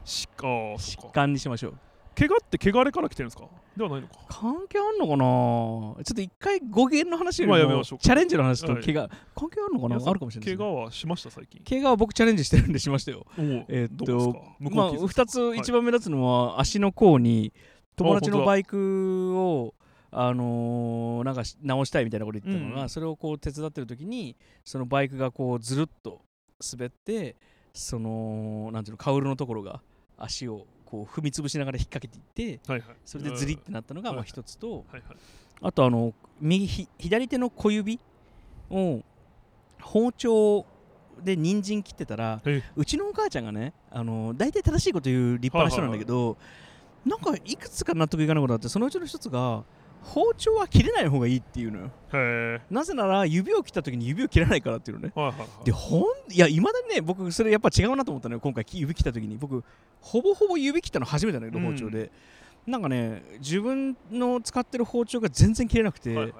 [0.05, 1.07] しあーそっか。
[1.07, 1.73] 疾患にしましょう。
[2.17, 3.45] 怪我って汚れから来てるんですか？
[3.79, 4.13] ではないのか。
[4.27, 6.03] 関係あんのかな？
[6.03, 8.03] ちょっと一回語源の話よりもまあやめましょうか。
[8.03, 8.83] チャレンジの話とはい。
[8.83, 9.95] 怪我、関係あるのかな？
[9.95, 11.61] あるかもしれないね、怪我はしました最近。
[11.67, 13.25] 怪我は僕チャレンジしてるんでしましたよ。
[13.37, 15.21] えーっとまあこう傷。
[15.21, 17.53] 2つ一番目立つのは足の甲に
[17.95, 19.73] 友達のバイクを
[20.11, 22.89] あのーなんかし直したいみたいなこと言ってたのが、うん。
[22.89, 26.21] それをこう手伝ってる時にそのバイクがこうずるっと
[26.73, 27.37] 滑って
[27.73, 29.81] そのなんていうのカウルのところが
[30.17, 32.95] 足をこう踏み潰しながら引っ掛けていってはいはい。
[33.05, 34.15] それでズリってなったのがうん。
[34.17, 35.03] まあ一つとはいはい。
[35.61, 37.99] あとあの右ひ左手の小指
[38.69, 39.01] を
[39.81, 40.65] 包丁
[41.23, 46.37] で人参切ってたらえうちのお母ちゃんがねあの大体正しいこと言う立派な人なんだけど、
[47.05, 49.63] なんかいくつか納得いかないことあってそのうちの一つが
[50.01, 51.91] 包丁は切れない方がいいっていうのよ。
[52.69, 55.11] なぜなら指を切った時に指を切らないからっていうのね。
[55.15, 55.65] はいはいはい。
[55.65, 58.65] でほんいやいまだにね僕それやっぱ違うなと思ったのよ今回。
[58.69, 59.37] 指切った時に。
[59.37, 59.63] 僕
[60.01, 61.73] ほぼほぼ指切ったの初めてなんだけどうん。
[61.73, 62.11] 包丁で、
[62.65, 66.33] なんかね自分の使ってる包丁が全然切れなくて、はいはい。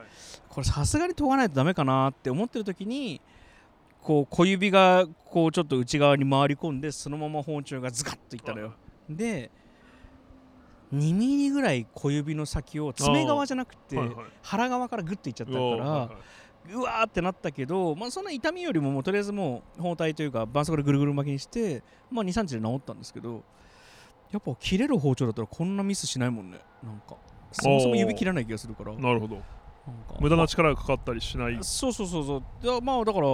[0.48, 3.22] これさすがに研がないとダメかなって思ってる時に
[4.02, 8.74] こう小指がこうちょっと内側に回り込んでそのまま包丁がズカッといったのよ。
[9.10, 9.52] で
[10.93, 13.97] 2ミリぐらい小指の先を爪側じゃなくて
[14.41, 15.65] 腹側からグッといっちゃったから、
[16.75, 23.43] うわーってなったけど、まあ、そんな痛みよりももうとりあえずもう包帯というか絆創膏でぐるぐる巻きにして、まあ、23日で治ったんですけど
[24.32, 26.60] やっぱ切れる包丁だったらこんなミスしないもんね。
[26.84, 27.15] なんか
[27.52, 28.93] そもそも指切らない気がするから。
[28.93, 29.36] なるほど。
[29.36, 31.58] なんか無駄な力がかかったりしない？
[31.62, 32.43] そうそうそうそう。
[32.65, 33.28] だまあだから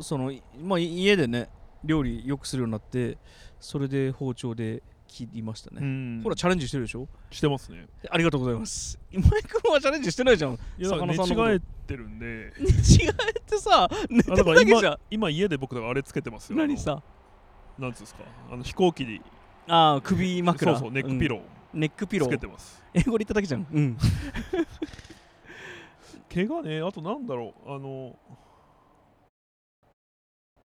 [0.00, 1.48] その、まあ、い家でね
[1.82, 3.16] 料理よくするようになって
[3.58, 6.20] それで包丁で切りましたね、うん。
[6.24, 7.06] ほらチャレンジしてるでしょ？
[7.30, 7.86] してますね。
[8.10, 8.98] ありがとうございます。
[9.10, 10.54] 今井君はチャレンジしてないじゃん。
[10.54, 12.52] いやだから寝違えてるんで。
[12.58, 14.98] 寝違えてさ寝てあるだけじゃん。
[15.10, 16.58] 今家で僕だからあれつけてますよ。
[16.58, 17.02] 何さ？
[17.78, 18.24] なんつうんですか？
[18.50, 19.20] あの飛行機に。
[19.68, 20.72] ああ首枕。
[20.72, 21.80] そうそうネックピロうん。
[21.80, 22.28] ネックピロー。
[22.28, 22.82] つけーてます。
[22.92, 23.66] 英語で言っただけじゃん。
[23.72, 23.96] うん。
[26.32, 27.72] 怪我ねあとなんだろう。
[27.72, 28.18] あの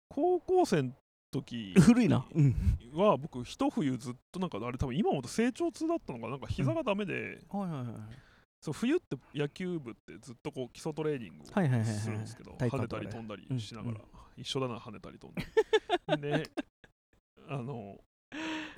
[0.09, 0.93] 高校生の
[1.43, 2.27] 時古いな。
[2.35, 2.55] うん。
[2.95, 6.37] は僕一冬ずっとなんかあれ多分今も成長痛だったのかな。
[6.37, 7.87] んか膝がダメで、はいはいはい
[8.65, 14.05] そう冬って野球部ってずっとこう基礎トレーニングをするんですけど跳ねたり飛んだりしながら、うん
[14.37, 15.43] 一緒だな跳ねたり飛んだ
[16.17, 16.51] りで
[17.49, 17.99] あの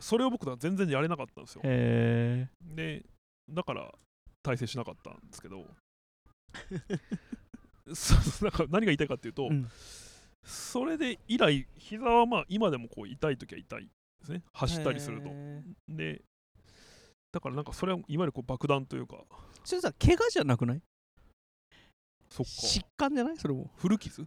[0.01, 1.63] それを僕は全然やれなかったんですよ。
[1.65, 3.05] へで
[3.49, 3.95] だから
[4.43, 5.65] 体制しなかったんですけど。
[7.95, 9.71] そうなんか何が言いたいかっていうと、えうん
[10.47, 13.89] それで以来膝はまあ今でもこう痛い時は痛いで
[14.25, 14.43] すね。
[14.53, 15.29] 走ったりすると。
[15.89, 16.23] で
[17.33, 19.17] だからなんかそれはいわゆるこう爆弾というか。
[19.65, 20.81] それさ怪我じゃなくない？
[22.31, 23.37] そっ疾か患じゃない？
[23.37, 23.71] それも。
[23.77, 24.25] 古傷？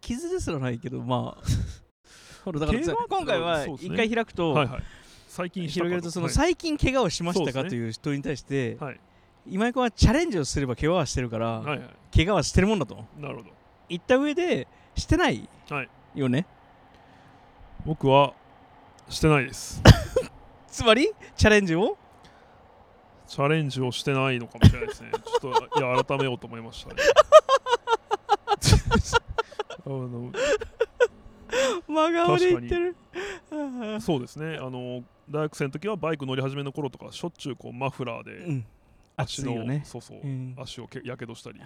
[0.00, 1.42] 傷ですらないけどまあ。
[2.44, 4.82] ほらだからさ怪我今回は一回開くと、はいはい。
[5.28, 6.34] 最近広げるとそのはい。
[6.34, 7.64] 最近怪我をしましたか？
[7.68, 9.00] という人に対して、はい。
[9.46, 11.90] 今井君はチャレンジをすれば怪我はしてるから、はいはい。
[12.14, 13.04] 怪我はしてるもんだと。
[13.18, 13.50] なるほど。
[13.88, 15.48] 言った上でしてない？
[15.68, 15.88] はい。
[16.14, 16.46] よね？
[17.84, 18.34] 僕は
[19.08, 19.82] してないです。
[20.68, 21.96] つまりチャレンジを？
[23.26, 25.10] チャレンジをしてないのかもしれないですね。
[25.40, 27.02] ちょっといや改めようと思いましたね。
[29.84, 30.30] あの
[31.88, 32.96] 真顔で言ってる。
[34.00, 34.56] そうですね。
[34.56, 38.66] あの大学生の時はバイク乗り始めの頃とかしょっちゅうこうマフラーでうん
[39.22, 40.54] 足の、ねそうそう、うん。
[40.58, 41.60] 足をけやけどしたり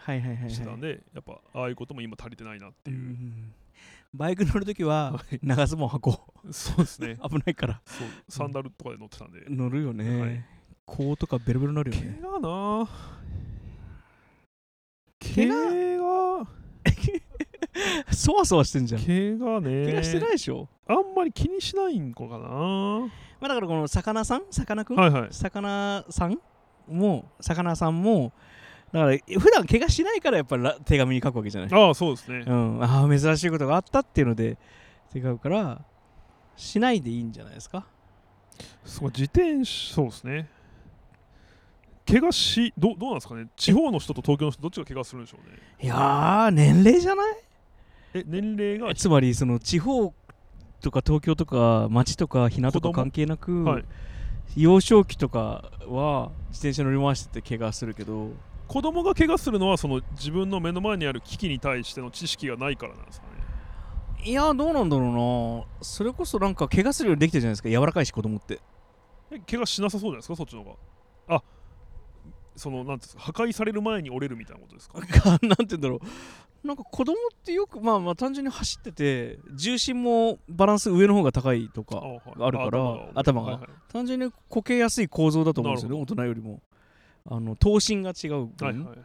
[0.49, 2.95] してたんで、やっぱああいうことも今足りてないなってう。
[2.95, 3.55] いう、ん
[4.15, 5.39] バイク乗るときははい。
[5.43, 7.19] 長ズボン履こそうですね。
[7.23, 7.83] う 危ないから。
[7.85, 10.45] そうサンダルとかで乗ってたんで、乗るよね、はい。
[10.87, 12.89] ことかベロベロになるよ毛ねがな。
[15.19, 15.49] 毛毛
[15.99, 16.05] が。
[16.45, 16.49] が
[18.13, 19.03] そわそわしてんじゃん。
[19.03, 19.85] 毛がね。
[19.87, 22.39] 怪我してないでしょ、あんまり気にしないんかな。
[22.39, 24.45] まあ、だからこの魚さん？
[24.51, 25.29] さかなクン、はいはい。
[25.31, 26.39] 魚さん？
[26.89, 28.33] も魚さんも
[28.93, 31.71] だから普段怪我しないからやっぱりら手紙に書くわけじゃない。
[31.73, 34.57] ああそうですね、うん、ああ珍しいことがあったっていうので
[35.13, 35.83] 手書くから
[36.57, 37.87] しないでいいんじゃないですか？
[38.85, 40.49] そう自転車そうですね。
[42.09, 43.49] 怪我しどどうなんですかね？
[43.57, 45.59] 地方の人と東京の人どっちが怪我するんでしょうね？
[45.83, 47.37] いやー年齢じゃない？
[48.15, 48.95] え年齢が？
[48.95, 50.15] つまりその地方
[50.81, 53.85] とか東京とか町とか日向とか関係なく、はい
[54.55, 58.31] 幼少期とかは自転車乗り回してて怪我するけど
[58.69, 63.33] 子供が怪我するのはその自分の目の前にある危機に対しての知識がないからなんですかね。
[64.25, 65.85] いやどうなんだろうな。
[65.85, 67.69] それこそなんか怪我するようにできてるじゃないですか。
[67.69, 68.61] 柔らかいし子供って。
[69.31, 70.37] え怪我しなさそうじゃないですか？
[70.37, 70.71] そっちの方
[71.29, 71.37] が。
[71.37, 71.43] あ
[72.57, 74.99] そのなんていうんですか破壊される前に折れるみたいなことですか？
[75.43, 76.67] なんて言うんだろう。
[76.67, 82.21] なんか子供ってよくまあまあ単純に走ってて重心もバランス上の方が高いとかはい。
[82.41, 83.53] あるから頭が。
[83.53, 83.71] はいはい。
[83.93, 86.61] 単純にこけやすい構造だと思うんですよねな大人よりも。
[87.29, 88.99] あの頭身が違う分、はいはいはい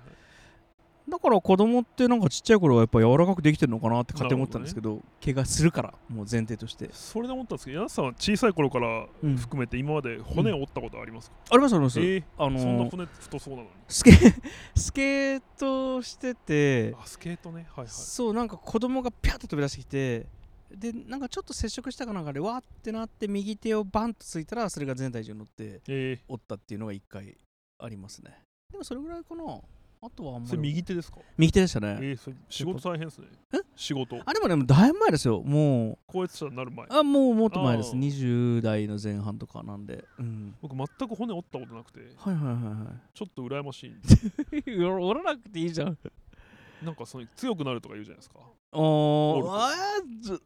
[1.12, 9.36] だから子供ってなんかちっちゃい頃はやっぱ柔らかくできてるのかなって勝手に思ったんですけど怪我するからもう前提として、それで思ったんですけど柳さんは小さい頃からうん。
[9.36, 13.69] 含めて今まで骨を折ったことありますか、ありますあります、えーあのーそんな骨太そうなのに。
[13.89, 14.12] スケ
[14.74, 17.67] スケートしててあスケートね。
[17.76, 17.88] はいはい。
[17.89, 20.28] そうなんか子供がピャッと飛び出してきて
[20.74, 27.36] でなんかちょっと接触したかなんかでわーってなって右手をバンとついたらそれが全体重に乗ってえ折ったっていうのが一回
[27.80, 28.43] ありますね。
[28.71, 29.43] でもそれぐらいかな
[30.04, 31.20] あとはあんー、それまり右手ですか？
[31.38, 31.98] 右手でしたね。
[32.02, 33.28] えー、それ仕事大変ですね。
[33.54, 33.58] え？
[33.76, 34.20] 仕事。
[34.26, 35.42] あでもでもだいぶ前ですよ。
[35.44, 36.88] も高越者になる前。
[36.88, 37.92] うあもうもっと前です。
[37.92, 38.00] あー。
[38.00, 40.04] 20代の前半とかなんで。
[40.18, 40.56] うん。
[40.62, 42.00] 僕全く骨折ったことなくて。
[42.18, 44.72] はいはいはいはちょっと羨ましいんで。
[44.74, 45.98] い折らなくていいじゃん。
[46.84, 48.40] なんかその強くなるとか言うじゃないですか。
[48.72, 50.42] お折るとーあーず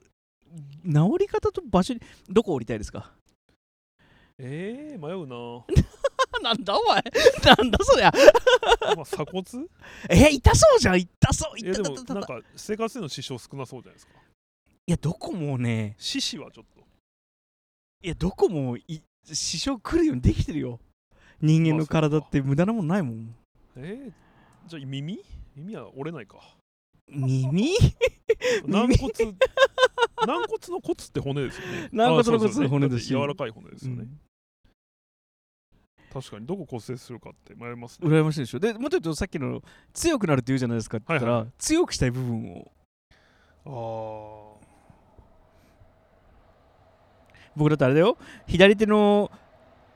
[0.83, 3.13] 治り方と場所にどこ降りたいですか？
[4.37, 5.65] えー、迷うな
[6.43, 7.03] なんだお前。
[7.57, 8.11] なんだそりゃ。
[8.95, 9.45] まあ鎖骨？
[10.09, 10.99] え痛そうじゃん。
[10.99, 11.53] 痛そう。
[11.57, 12.33] えでも痛たたたた。
[12.33, 14.13] なんか生活での支障少なそうじゃないですか。
[14.87, 16.85] いやどこもね四肢はちょっと。
[18.03, 20.79] いやどこもい支障来るようにできてるよ。
[21.41, 23.35] 人間の体って無駄なもんないもん。
[23.77, 24.13] えー、
[24.67, 25.19] じゃあ耳？
[25.55, 26.37] 耳は折れないか。
[27.07, 27.71] 耳？
[28.65, 29.13] 軟骨？
[30.25, 31.89] 軟骨の骨って骨ですよね。
[31.91, 34.19] 軟骨の骨あそうそうね骨ですしだって柔らかい骨ですよね、うん
[36.15, 36.45] 確かに。
[36.45, 38.07] どこ骨折するかって迷いますね。
[38.07, 38.59] 羨ましいでしょ。
[38.59, 42.71] でもっと言うとさっきの強くなるって言うじゃないですかって言ったら、はいは強くしたい部分を。
[43.67, 44.55] あ
[47.53, 48.17] 僕だってあれだよ。
[48.47, 49.29] 左手の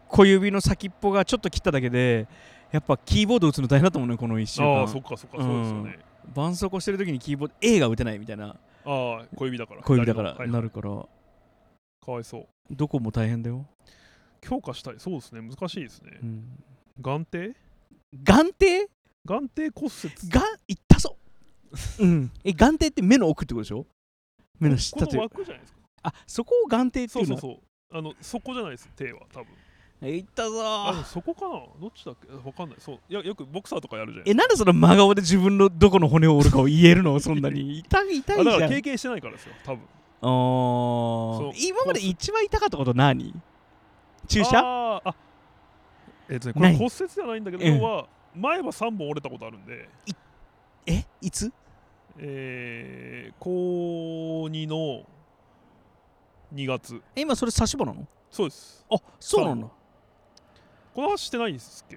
[0.10, 2.27] 小指の先っぽがちょっと切っただけで
[2.71, 5.99] やっぱキーボード打つの大変だったもんねこの1週ーあそっかそっかそうですよね、
[6.34, 8.47] 絆創膏してる時にキーボード A が打てないみたいな。
[8.47, 8.55] あ
[8.86, 9.84] あ小指だから。
[9.84, 10.58] 小指だから左の。
[10.58, 10.62] はい。
[10.62, 10.89] なるから。
[12.03, 12.47] かわいそう。
[12.71, 13.65] どこも大変だよ、
[14.41, 16.19] 強化したいそうですね難しいですね。
[16.21, 16.43] うん、
[17.02, 17.54] 眼底？
[18.23, 18.89] 眼底？
[19.25, 20.30] 眼底骨折？
[20.30, 21.15] が痛そ
[21.99, 22.32] ううん。
[22.43, 23.86] え眼底って目の奥ってことでしょ？
[24.60, 25.80] 目のこ下といじゃないですか？
[26.04, 27.12] あそこを眼底っていうの？
[27.12, 27.52] そうそうそ
[27.93, 27.97] う。
[27.97, 29.47] あのそこじゃないです手は多分。
[30.02, 31.56] え痛そうあでもそこかな？
[31.82, 32.32] どっちだっけ？
[32.47, 32.78] わかんない。
[32.80, 32.99] そう。
[33.10, 37.19] いやよくボクサーとかやるじゃないえなんでその真顔で自分のどこの骨を折るかを言えるの？
[37.21, 37.80] そんなに。
[37.80, 38.60] 痛い痛いあだじゃん。
[38.60, 39.84] から経験してないからですよ多分。
[40.21, 40.30] あー。
[41.39, 41.52] そう。
[41.58, 43.34] 今まで一番痛かったこと何？
[44.30, 45.02] 注射？
[46.30, 47.78] えっとねこれ何骨折じゃないんだけどうん。
[47.78, 49.89] 要は前歯3本折れたことあるんで。
[50.86, 51.04] え？
[51.22, 51.52] いつ？
[52.20, 55.04] えー、高2の
[56.54, 57.02] 2月。
[57.15, 58.08] え今それ差し歯なの？
[58.30, 58.86] そうです。
[58.92, 59.68] あそうなんだ。
[60.94, 61.96] この話してないですっ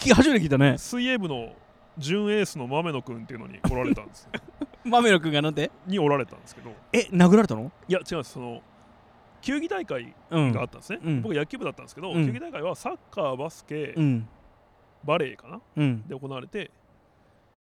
[0.00, 0.14] け？
[0.14, 0.78] 初めて聞いたね。
[0.78, 1.52] 水泳部の
[1.98, 4.28] 準エースの豆野くんっていうのにおられたんです
[4.84, 5.70] 豆野くんがなんて？
[5.86, 6.70] におられたんですけど。
[6.92, 7.70] え殴られたの？
[7.88, 8.32] いや違うんです。
[8.32, 8.62] その
[9.40, 10.52] 球技大会うん。
[10.52, 11.22] があったんですね、うん。
[11.22, 12.26] 僕野球部だったんですけど、うん。
[12.26, 14.28] 球技大会はサッカーバスケ、うん。
[15.04, 16.06] バレーかなうん。
[16.06, 16.70] で行われて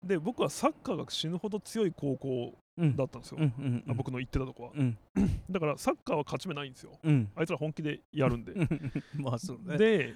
[0.02, 2.96] で僕はサッカーが死ぬほど強い高校うん。
[2.96, 3.38] だったんですよ、
[3.88, 4.70] あ僕の行ってたとこは。
[4.74, 4.96] うん。
[5.50, 6.92] だからサッカーは勝ち目ないんですよ。
[7.02, 7.30] うん。
[7.34, 8.54] あいつら本気でやるんで。
[9.16, 9.76] まあそうね。
[9.76, 10.14] で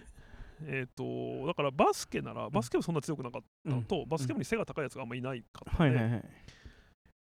[0.66, 6.24] えっ、とだからバスケならバスケ部そんな強くなかったのと、バスケ部に背が高いやつがあんまいないかったんで、はいはいはい。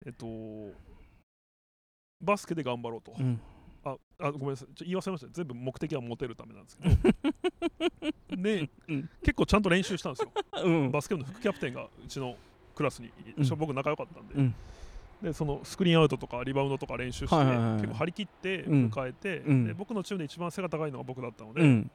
[0.07, 0.27] えっ、と
[2.21, 3.41] バスケで頑張ろうと、うん
[3.85, 4.69] ああごめんなさい。
[4.85, 5.29] 言い忘れました。
[5.33, 8.37] 全部目的はモテるためなんですけど。
[8.43, 9.11] で、うん。
[9.23, 10.33] 結構ちゃんと練習したんですよ。
[10.65, 10.91] うん。
[10.91, 12.37] バスケ部の副キャプテンがうちの
[12.75, 13.59] クラスに、うん。
[13.59, 14.55] 僕仲良かったんで、うん。
[15.23, 18.87] でそのスクリーンアウトとかリバウンドとか練習して、はいはいはい結構張り切ってうん。
[18.87, 19.67] 迎えて、うん。
[19.67, 21.91] で僕のチームで一番背が高いのが僕だったので、うん。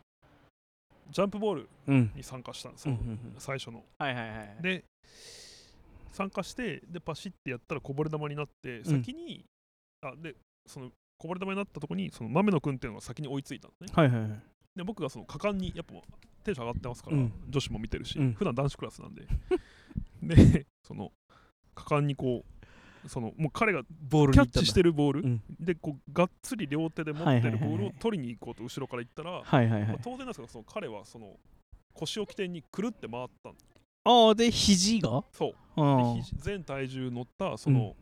[1.11, 2.11] ジャンプボールうん。
[2.15, 2.97] に参加したんですよ、
[3.37, 3.83] 最初の。
[3.99, 4.83] はいはいはいで
[6.11, 8.85] 参加してでパシッてやったらこぼれ球になってん。
[8.85, 9.43] 先に、
[10.01, 13.87] あでそのこぼれ球になったとこにその豆野君っていうのが先に追いついたのね。
[13.93, 14.39] はいはいはい。
[14.75, 15.93] で僕がその果敢にやっぱ
[16.43, 17.33] テンション上がってますから、うん。
[17.49, 18.33] 女子も見てるし、うん。
[18.33, 19.27] 普段男子クラスなんで。
[20.21, 21.11] でその
[21.73, 22.43] 果敢にこ
[23.05, 25.43] うそのもう彼がボールキャッチしてるボール、うん。
[25.59, 29.87] でこうがっつり両手で持ってるボールを取りに行こうと後ろから行ったら、はいはいはい。
[29.87, 31.37] まあ当然なんですけどその彼はその
[31.93, 33.55] 腰を起点にくるって回ったの。
[34.07, 35.23] ああで肘が？
[35.31, 35.53] そう。
[35.77, 37.95] あで肘全体重乗ったその、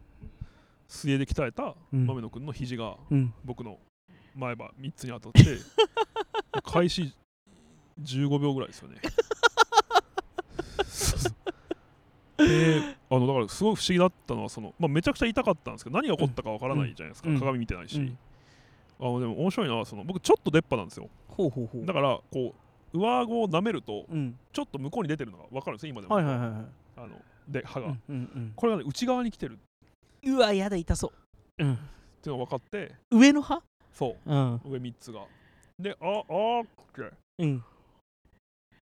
[0.94, 2.06] 水泳で鍛えたうん。
[2.06, 3.34] 豆野君の肘がうん。
[3.44, 3.80] 僕の
[4.36, 5.58] 前歯3つに当たって
[6.64, 7.14] 開始
[8.02, 9.02] 15秒ぐらいですよね。
[12.38, 17.40] であのだからすごい不思議だったのはその、まあ、めちゃくちゃ痛かったんですけど何が起こったかわからないじゃないですか、うん。
[17.40, 18.18] 鏡見てないし、うん。
[19.00, 21.10] あのでも面白いのはその僕ちょっと出っ歯なんですよ。
[21.86, 22.54] だからこ
[22.94, 24.38] う上顎を舐めるとうん。
[24.52, 26.66] ちょっと向こうに出てるのが分かるんですよ今でも、はいはいはいはい。
[26.98, 29.54] あので歯が、うんうんこれが、ね、内側に来てる。
[29.54, 29.58] っ
[30.26, 31.12] うわやだ痛そ
[31.60, 31.64] う。
[31.64, 31.76] うん。
[32.22, 32.96] ていうのが分かって。
[33.12, 33.62] 上の歯？
[33.94, 34.32] そう。
[34.32, 34.62] うん。
[34.66, 35.22] 上3つが。
[35.80, 37.12] でああーって。
[37.40, 37.64] うん。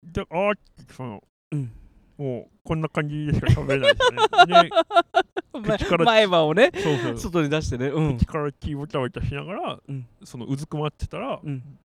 [0.05, 1.73] であーってそのうん。
[2.17, 4.11] もうこんな感じでしか喋れないです
[4.47, 4.71] ね。
[5.63, 7.19] で口から前歯をねそうそう。
[7.19, 8.19] 外に出してねうん。
[8.19, 10.07] 口から気をたわたしながら、うん。
[10.25, 11.79] そのうずくまってたら、うん。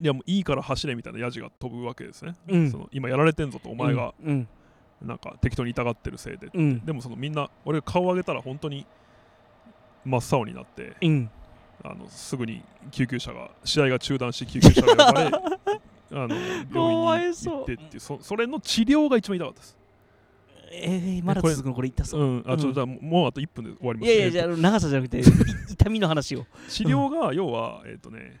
[0.00, 2.70] いやもういいから走れみたいなヤジが飛ぶわけですね、うん。
[2.70, 4.14] その今やられてんぞとお前が。
[4.22, 4.48] うん
[5.02, 6.84] なんか適当に痛がってるせいで、うん。
[6.84, 8.86] でもそのみんな俺が顔を上げたら本当に
[10.04, 11.30] 真っ青になってうん。
[11.84, 15.30] あのすぐに救急車が試合が中断し救急車が呼ばれ
[16.10, 16.34] あのか
[16.74, 19.78] 病わ院に行ってっていうそそれの治療が一番痛かったです。
[20.70, 22.44] えーまだ続くのこれ痛そううん。
[22.46, 25.22] あちょっとじゃあもうあと1分で終わりますいやいやじゃあ長さじゃなくて い
[25.70, 26.46] 痛みの話を。
[26.68, 28.40] 治療が要はえっ、とね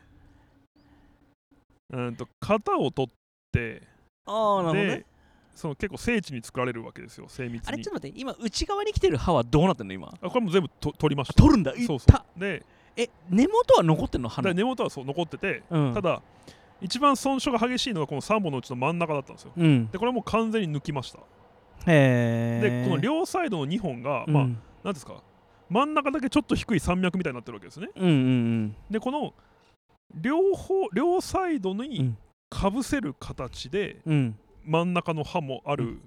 [1.90, 3.10] うんと型を取っ
[3.52, 3.82] て
[4.26, 4.86] ああなるほどね。
[4.86, 5.06] で
[5.58, 7.68] その結構精緻に作られるわけですよ精密に。
[7.68, 10.08] あれちょっと待って今内側に来てる歯はどうなってんの今？
[10.22, 11.34] あこれも全部と取りました。
[11.34, 12.40] 取るんだそうそ痛っう。
[12.40, 12.64] で
[12.96, 14.48] え根元は残ってんの歯の？
[14.50, 15.94] で根元はそう残ってて、うん。
[15.94, 16.22] ただ
[16.80, 19.52] 一番損傷が激しいのがこの3本のうちの真ん中だったんですよ。
[19.56, 19.88] うん。
[19.90, 21.18] でこれはもう完全に抜きました。
[21.18, 21.22] へ
[21.86, 25.20] えでこの両サイドの2本が、まあうん何ですか
[25.68, 27.88] 真ん中だけちょっと低い山脈みたいになってるわけですね。
[27.96, 29.34] うんうんでこの
[30.14, 32.16] 両方両サイドうにん。
[32.50, 34.38] かぶせる形でうんうん
[34.68, 36.00] 真ん中の刃もある、うん。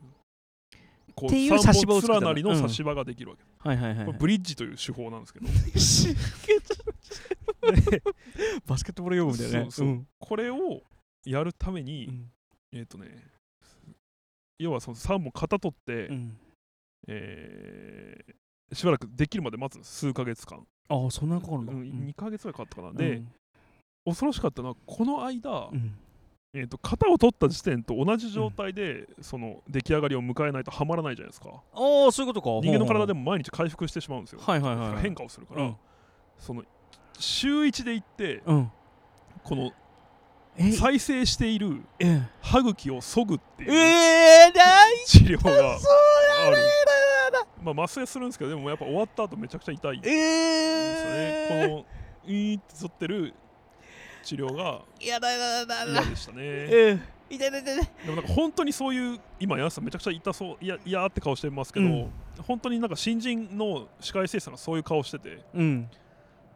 [1.15, 5.47] こっていう三差し歯を作ったの本連なりの差し歯ができるわけ、はいはいはいこれブリッジという手法なんですけど。
[7.91, 8.01] で
[8.65, 9.63] バスケットボール用語みたいなね。
[9.65, 9.87] そうそう。
[9.89, 10.07] ん。
[10.19, 10.81] これを
[11.25, 12.31] やるために、うん。
[12.71, 13.23] えっ、とね
[14.57, 16.37] 要はその3本型取って、うん。
[17.07, 18.35] えー
[18.73, 19.97] しばらくできるまで待つんです。
[19.97, 21.73] 数ヶ月間、ああそんなかかるんだ。
[21.73, 22.95] うん、2ヶ月ぐらいかかったかな、うん。
[22.95, 23.21] で
[24.05, 25.93] 恐ろしかったのはこの間、うん
[26.53, 31.49] えー、と型を取った時点と同じ状態で、その出来上がりを迎えないとはまらないじゃないですか。
[31.49, 32.49] ああそういうことか。
[32.61, 35.01] 人間の体でもも毎日回復してしまうんですよ、はいはいはいはい。
[35.01, 35.75] 変化をするから、うん。
[36.37, 36.63] その
[37.17, 38.71] 週1で行ってうん。
[39.43, 39.71] この
[40.57, 45.93] え再生しているえ歯茎を削ぐっていうえー、大治療がそう
[46.47, 46.57] ある
[47.63, 49.97] まあ麻酔するんですけどでもやっぱ終わった後めちゃくちゃ痛い。
[49.99, 51.85] んですよえー、ねこの
[52.25, 53.33] イーって反ってる
[54.23, 55.27] 治療が嫌で
[56.15, 56.37] したね。
[56.41, 62.11] えー痛い痛い痛いでもなんか本当にそういう今柳瀬さんめちゃくちゃ痛そういやいやーって顔してますけど、うん。
[62.45, 65.89] 本当になんか新人の歯科衛生士さんがそういう顔しててうん。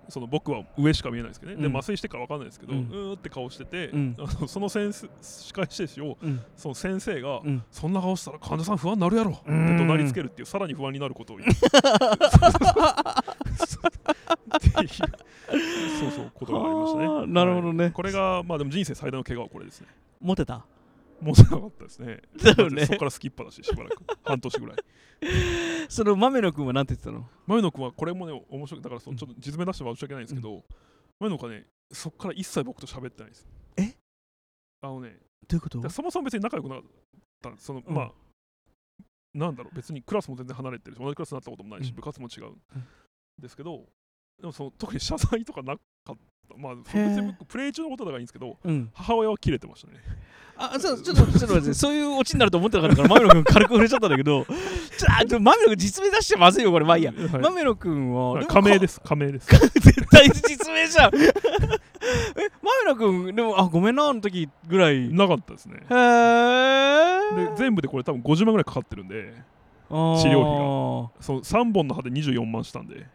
[0.10, 1.72] その僕は上しか見えないですけどね、うん。
[1.72, 4.16] で麻酔してから分かんないですけど、ううんーって顔してて、うん。
[4.20, 6.42] あ のその先生歯科衛生士をうん。
[6.58, 11.50] その先生が、うんそんな顔したら患者さん不安になるやろってうん怒鳴りつけるっていうさらに不安になることを言う
[14.34, 14.88] っていう
[16.00, 17.34] そうそうことがありましたね。
[17.34, 17.84] なるほどね。
[17.86, 17.94] はい。
[17.94, 19.88] これがまあでも人生最大の怪我はこれですね。
[20.22, 20.66] モテた？
[21.22, 22.22] もうなかったですね。
[22.36, 22.86] だよね。
[22.86, 24.04] そこからスキッパだししばらく。
[24.24, 24.78] 半年ぐらい。
[25.88, 27.26] その豆野くんはなんて言ってたの？
[27.48, 28.82] 前野君はこれもね面白い。
[28.82, 30.64] だからそのちょっと実名出しても申し訳ないんですけど、
[31.20, 33.48] 前野君はねそこから一切僕と喋ってないです
[33.78, 33.94] え？
[34.82, 35.16] あのね
[35.48, 35.90] どういうこと？
[35.90, 36.84] そもそも別に仲良くなかっ
[37.42, 37.96] たその、うん。
[37.96, 38.12] まあ
[39.34, 41.96] なんだろう別にクラスも全然離れてるし同じクラスになったこともないし、うん。
[41.96, 42.58] 部活も違うん
[43.42, 43.84] ですけど
[44.40, 46.14] でもその特に謝罪とかなかった。
[46.58, 46.74] まあ
[47.48, 48.90] プレイ中のことだからいいんですけどうん。
[48.94, 49.96] 母親は切れてましたね。
[50.58, 54.54] あそうちょっとちょっと待ってそういうオチになると思ってなかったから 豆野君軽く触れちゃったんだけどちょ
[55.20, 56.86] あちょ豆野君実名出しちゃまずいよこれ。
[56.86, 57.02] まあい。
[57.02, 59.48] いやはい豆野君は仮名です仮名です。
[59.50, 61.12] 絶対実名じゃん。
[61.18, 61.20] え
[62.62, 64.96] 豆野君でもあごめんなあの時ぐらい。
[64.96, 65.80] へなかったですね。
[65.90, 69.34] えで全部でこれ多分50万ぐらいかかってるんで
[69.90, 73.08] 治治療そう3本の歯で24万したんで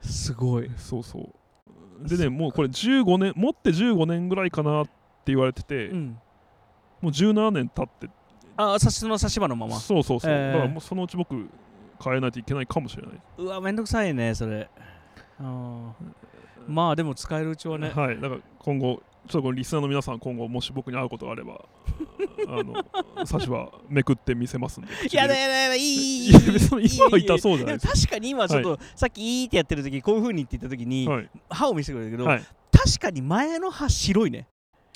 [0.00, 0.70] すごい。
[0.76, 2.08] そうそう。
[2.08, 4.90] でねもうこれ15年持って15年ぐらいかなって
[5.26, 6.18] 言われてて、うん。
[7.00, 8.08] もう17年経って。
[8.56, 9.76] あ差しその差し歯のまま。
[9.76, 11.34] そうそうそう、えーだからもうそのうち僕
[12.02, 13.12] 変えないといけないかもしれない。
[13.38, 14.68] うわめんどくさいねそれ。
[15.38, 15.92] あー。
[16.66, 17.90] まあでも使えるうちはね。
[17.90, 18.20] はい。
[18.20, 21.64] だから今後ちょっとこのリスナーの皆さん今後もし僕に会うことがあれば
[22.48, 24.90] あの差しはめくってみせますんで。
[25.12, 26.32] やだやだやだいいいいいい。
[26.96, 27.86] 今は痛そうじゃないです。
[27.86, 34.48] でも確かに今ちょっと、さっきいいってやってる時こういう風にって言った時に、はい、歯を見せてくれたけど、はい、確かに前の歯白いね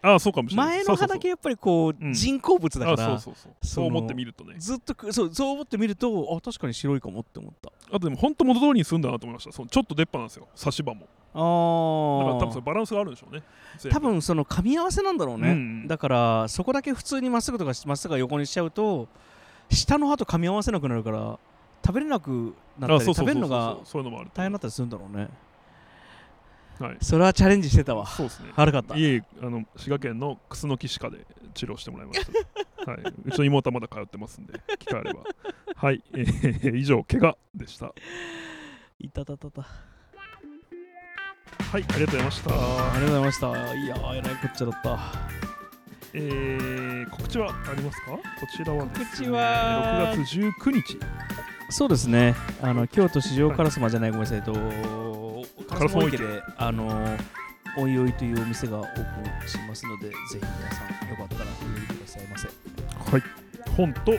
[0.05, 0.77] ああそうかもしれない。
[0.77, 2.13] 前の歯だけやっぱりこううん。
[2.13, 3.53] 人工物だから、そうそうそう。
[3.63, 4.57] そのそう思ってみるとね。
[4.59, 7.73] ずっとくそうそう思ってみるとあ確かに白いかもって思った。
[7.89, 9.53] あとでも本当元通りにすんだなと思いました。
[9.53, 10.47] そのちょっと出っ歯なんですよ。
[10.55, 11.07] 差し歯も。
[11.37, 11.39] あ
[12.25, 13.43] だから多分そバランスがあるんでしょうね。
[13.91, 15.89] 多分その噛み合わせなんだろうね、うんうん。
[15.89, 19.09] だからそこだけ普通にまっすぐとかまっすぐが横にしちゃうと
[19.71, 21.39] 下の歯と噛み合わせなくなるから
[21.85, 25.29] 食べれなくなったり食べるのがそういうのもある大変だったりするんだろうね
[26.81, 26.97] はい。
[27.01, 28.07] それはチャレンジしてたわ。
[28.07, 28.51] そうですね。
[28.57, 28.97] 悪かった。
[28.97, 32.27] いえあの滋賀県の楠木歯科で治療してもらいまし
[32.85, 35.21] た、 はい、うちの妹はまだ通ってますんで機会あれば。
[35.77, 37.87] はい、えー以上怪我でした。
[37.87, 37.95] は
[39.01, 39.67] いたたたた。
[41.73, 42.51] ありがとうございました。
[42.51, 43.75] ありがとうございました。
[43.75, 44.99] いやーえらいこっちゃだった。
[46.13, 48.13] えー告知はありますか？
[48.13, 48.21] こ
[48.57, 50.99] ちらはですね告知は6月19日。
[51.71, 52.35] そうですね。
[52.63, 54.43] あの京都市場烏丸じゃないごめんなさい。
[54.43, 54.53] と
[55.75, 57.17] 烏丸池であの
[57.77, 62.49] おいおいというお店がオープンしますのでぜひ皆さんよかったらお寄りくださいませ。
[63.11, 63.23] はい。
[63.77, 64.13] 本と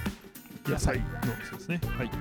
[0.69, 1.79] 野菜のお店ですね。
[1.97, 2.11] はい。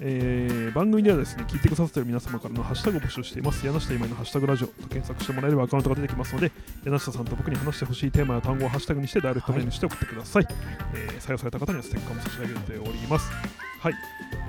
[0.00, 3.66] えー番組ではですね聞いてくださっている皆様からのハッシュタグを募集しています。
[3.66, 6.52] 柳下今のハッシュタグラジオと検索してもらえればアカウントが出てきますので
[6.84, 10.46] 柳下さんと僕に話してほしいテーマや単語をハッシュタグにしてダイレクトメールにして送ってください、
[10.94, 13.65] えー採用された方にはステッカーも差し上げております。
[13.86, 13.94] はい、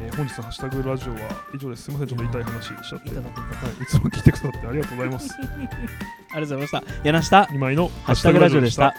[0.02, 1.20] えー本日のハッシュタグラジオは
[1.54, 1.84] 以上です。
[1.84, 2.18] すみません。
[2.18, 3.10] ちょっと痛い話しちゃって。
[3.10, 5.38] いはい、いつも聞いてくださってありがとうございます。
[5.38, 5.68] ありが
[6.32, 6.84] とうございました。
[7.04, 8.96] 柳下今井のハッシュタグラジオでした